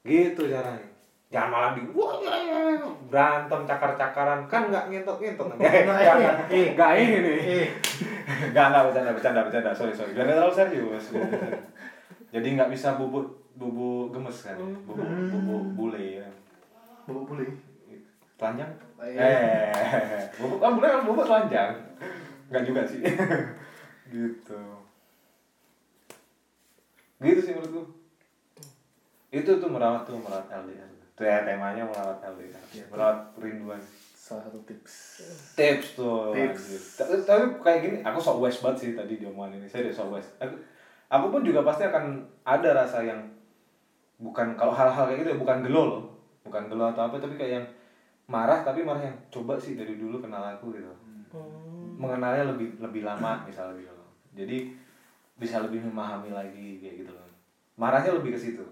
Gitu 0.04 0.42
caranya. 0.52 0.88
Jangan 1.26 1.50
malah 1.50 1.70
di 1.74 1.82
wah 1.90 2.22
ya, 2.22 2.38
ya, 2.38 2.58
ya." 2.78 2.86
berantem 3.10 3.60
cakar-cakaran. 3.66 4.40
Kan 4.46 4.68
nggak 4.70 4.84
ngentok-ngentok 4.92 5.46
nggak 5.58 5.72
nggak 5.88 6.16
nggak 6.76 6.90
ini 7.00 7.16
nih. 7.24 7.36
Eh. 7.40 7.68
nggak 8.52 8.66
nggak 8.68 8.82
bercanda 8.90 9.10
bercanda 9.16 9.40
bercanda. 9.48 9.70
Sorry 9.72 9.96
sorry. 9.96 10.12
Nggak 10.12 10.36
terlalu 10.36 10.54
serius 10.54 11.06
jadi 12.30 12.48
nggak 12.54 12.70
bisa 12.70 12.94
bubuk 12.94 13.26
bubuk 13.54 14.12
gemes 14.12 14.38
kan? 14.42 14.56
Bubuk 14.84 14.98
bubuk 15.32 15.62
bule 15.74 16.02
ya. 16.20 16.28
Bawa 17.06 17.22
boleh. 17.22 17.48
telanjang? 18.36 18.68
Eh. 19.00 19.16
eh 19.16 20.24
bubuk 20.36 20.58
kan 20.58 20.74
bule 20.74 20.86
kan 20.86 21.02
bubuk 21.02 21.24
telanjang. 21.24 21.72
Nggak 22.48 22.64
juga 22.64 22.82
sih. 22.84 23.00
Gitu. 24.06 24.60
Gitu 27.18 27.40
sih 27.40 27.52
menurutku. 27.52 27.82
Itu 29.32 29.50
tuh 29.58 29.66
merawat 29.66 30.06
tuh 30.06 30.14
merawat 30.16 30.46
LDR 30.46 30.86
tuh 31.16 31.24
ya 31.24 31.42
temanya 31.42 31.82
merawat 31.82 32.20
LDR 32.22 32.60
Iya. 32.70 32.84
merawat 32.86 33.18
kerinduan. 33.34 33.80
Salah 34.14 34.42
satu 34.44 34.58
tips. 34.62 35.22
tips 35.54 35.94
tuh 35.94 36.30
Tips. 36.30 36.98
tapi, 36.98 37.14
tapi 37.22 37.42
kayak 37.62 37.78
gini 37.80 37.96
aku 38.02 38.18
sok 38.18 38.42
west 38.42 38.60
banget 38.60 38.78
sih 38.78 38.90
tadi 38.92 39.16
di 39.16 39.24
omongan 39.24 39.56
ini. 39.56 39.66
Saya 39.66 39.88
sok 39.88 40.12
west 40.12 40.34
aku, 40.36 40.54
aku 41.06 41.26
pun 41.30 41.42
juga 41.46 41.62
pasti 41.62 41.86
akan 41.86 42.24
ada 42.42 42.70
rasa 42.74 43.02
yang 43.02 43.20
bukan 44.18 44.56
kalau 44.56 44.72
hal-hal 44.72 45.06
kayak 45.06 45.26
gitu 45.26 45.30
ya, 45.34 45.38
bukan 45.38 45.58
gelo 45.62 45.82
loh. 45.86 46.02
Bukan 46.46 46.70
gelo 46.70 46.90
atau 46.94 47.10
apa 47.10 47.18
tapi 47.18 47.34
kayak 47.34 47.52
yang 47.58 47.66
marah 48.26 48.62
tapi 48.62 48.82
marah 48.82 49.02
yang 49.02 49.18
coba 49.30 49.58
sih 49.58 49.78
dari 49.78 49.98
dulu 49.98 50.18
kenal 50.18 50.42
aku 50.42 50.74
gitu. 50.74 50.90
Hmm. 51.36 51.98
mengenalnya 51.98 52.54
lebih 52.54 52.78
lebih 52.78 53.02
lama 53.02 53.42
misalnya 53.44 53.76
gitu 53.76 53.92
loh. 53.92 54.08
Jadi 54.36 54.72
bisa 55.36 55.60
lebih 55.60 55.84
memahami 55.84 56.32
lagi 56.32 56.80
kayak 56.80 57.04
gitu 57.04 57.12
loh. 57.12 57.28
Marahnya 57.76 58.16
lebih 58.16 58.36
ke 58.36 58.40
situ. 58.40 58.64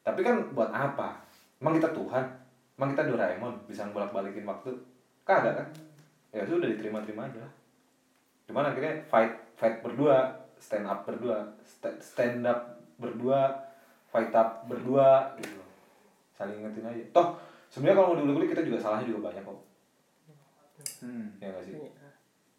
Tapi 0.00 0.20
kan 0.24 0.52
buat 0.56 0.72
apa? 0.72 1.20
Emang 1.60 1.76
kita 1.76 1.92
Tuhan? 1.92 2.24
Emang 2.80 2.88
kita 2.96 3.04
Doraemon? 3.06 3.54
Bisa 3.68 3.84
bolak 3.92 4.10
balikin 4.10 4.48
waktu? 4.48 4.72
Kagak 5.28 5.54
kan? 5.60 5.68
Ya 6.32 6.42
sudah 6.48 6.68
diterima-terima 6.72 7.28
aja 7.28 7.44
lah. 7.44 7.52
Cuman 8.48 8.72
akhirnya 8.72 9.04
fight 9.06 9.32
fight 9.54 9.84
berdua 9.84 10.41
stand 10.62 10.86
up 10.86 11.02
berdua 11.02 11.42
sta- 11.66 11.98
stand 11.98 12.46
up 12.46 12.78
berdua 13.02 13.50
fight 14.14 14.30
up 14.30 14.62
berdua 14.70 15.34
gitu. 15.42 15.58
Saling 16.38 16.62
ingetin 16.62 16.86
aja. 16.86 17.02
Toh 17.10 17.34
sebenarnya 17.66 17.98
kalau 17.98 18.14
mau 18.14 18.22
dulu 18.22 18.46
kita 18.46 18.62
juga 18.62 18.78
salahnya 18.78 19.10
juga 19.10 19.34
banyak 19.34 19.42
kok. 19.42 19.60
Hmm. 21.02 21.26
ya 21.42 21.50
nggak 21.50 21.64
sih? 21.66 21.74
Iya. 21.78 21.90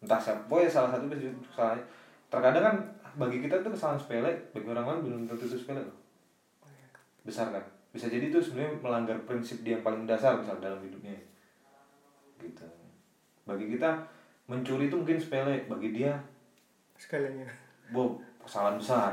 entah 0.04 0.20
siapa 0.20 0.44
pokoknya 0.48 0.68
salah 0.68 0.90
satu 0.92 1.08
pasti 1.08 1.32
kesalahan 1.48 1.80
terkadang 2.28 2.64
kan 2.64 2.76
bagi 3.16 3.40
kita 3.40 3.64
tuh 3.64 3.72
kesalahan 3.72 3.96
sepele 3.96 4.32
bagi 4.52 4.68
orang 4.68 4.84
lain 4.84 5.00
belum 5.00 5.20
tentu 5.24 5.48
itu 5.48 5.56
sepele 5.56 5.80
loh. 5.80 5.96
Besar 7.24 7.48
kan? 7.48 7.64
Bisa 7.88 8.12
jadi 8.12 8.28
itu 8.28 8.36
sebenarnya 8.36 8.84
melanggar 8.84 9.16
prinsip 9.24 9.64
dia 9.64 9.80
yang 9.80 9.84
paling 9.84 10.04
dasar 10.04 10.36
misal 10.36 10.60
dalam 10.60 10.76
hidupnya. 10.84 11.16
Gitu. 12.36 12.68
Bagi 13.48 13.76
kita 13.76 14.04
mencuri 14.44 14.92
itu 14.92 14.96
mungkin 15.00 15.16
sepele. 15.16 15.64
Bagi 15.64 15.88
dia 15.96 16.20
segalanya 17.00 17.48
wow 17.90 18.16
kesalahan 18.44 18.76
besar. 18.80 19.12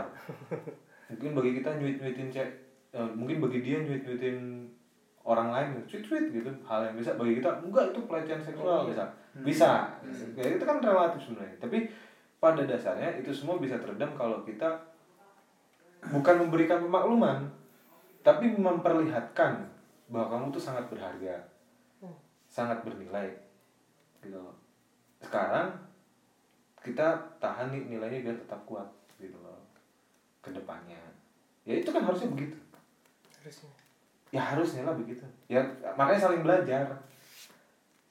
Mungkin 1.11 1.35
bagi 1.35 1.51
kita 1.59 1.69
nyuit 1.75 1.99
nyuitin 1.99 2.31
cek 2.31 2.49
eh, 2.91 3.09
mungkin 3.15 3.43
bagi 3.43 3.59
dia 3.63 3.83
nyuit 3.83 4.03
nyuitin 4.03 4.67
orang 5.27 5.51
lain 5.51 5.67
cuit 5.87 6.03
cuit 6.03 6.25
gitu. 6.31 6.51
Hal 6.63 6.87
yang 6.87 6.95
bisa. 6.95 7.15
Bagi 7.19 7.39
kita 7.39 7.49
enggak 7.63 7.91
itu 7.91 7.99
pelecehan 8.07 8.41
seksual 8.43 8.87
bisa. 8.87 9.03
Bisa. 9.43 9.71
Ya, 10.35 10.47
itu 10.55 10.63
kan 10.63 10.79
relatif 10.79 11.19
sebenarnya. 11.23 11.55
Tapi 11.59 11.91
pada 12.41 12.63
dasarnya 12.65 13.21
itu 13.21 13.29
semua 13.35 13.61
bisa 13.61 13.77
teredam 13.77 14.15
kalau 14.17 14.41
kita 14.41 14.81
bukan 16.09 16.47
memberikan 16.47 16.81
pemakluman 16.81 17.45
tapi 18.25 18.53
memperlihatkan 18.53 19.69
bahwa 20.09 20.27
kamu 20.31 20.45
tuh 20.53 20.63
sangat 20.63 20.85
berharga. 20.89 21.35
Sangat 22.49 22.83
bernilai. 22.83 23.31
Gitu. 24.23 24.41
Sekarang 25.21 25.90
kita 26.81 27.07
tahan 27.37 27.69
nih 27.69 27.81
nilainya 27.97 28.19
biar 28.25 28.37
tetap 28.41 28.61
kuat 28.65 28.89
gitu 29.21 29.37
loh. 29.41 29.57
Ke 30.41 30.49
depannya 30.49 30.97
ya 31.61 31.77
itu 31.77 31.89
kan 31.93 32.01
harusnya 32.01 32.29
begitu. 32.33 32.57
Harusnya. 33.37 33.71
Ya 34.33 34.41
harusnya 34.41 34.81
lah 34.85 34.95
begitu. 34.97 35.21
Ya 35.45 35.61
makanya 35.93 36.21
saling 36.29 36.41
belajar. 36.41 36.85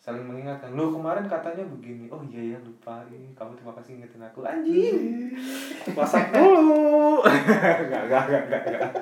Saling 0.01 0.25
mengingatkan. 0.25 0.73
Lo 0.73 0.95
kemarin 0.95 1.27
katanya 1.29 1.67
begini. 1.67 2.09
Oh 2.09 2.23
iya 2.25 2.57
ya 2.57 2.59
lupa. 2.63 3.05
Ih, 3.13 3.37
kamu 3.37 3.53
terima 3.59 3.75
kasih 3.77 4.01
ingetin 4.01 4.23
aku. 4.25 4.47
Anjing. 4.47 5.35
Masak 5.99 6.33
dulu. 6.33 7.21
Nggak 7.91 8.03
nggak 8.09 8.23
nggak 8.31 8.43
nggak 8.49 8.63
nggak. 8.65 8.93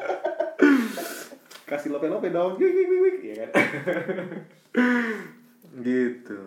kasih 1.68 1.92
lope 1.92 2.08
lope 2.08 2.32
dong 2.32 2.56
ya 2.56 3.44
kan? 3.44 3.50
Gitu 5.84 6.38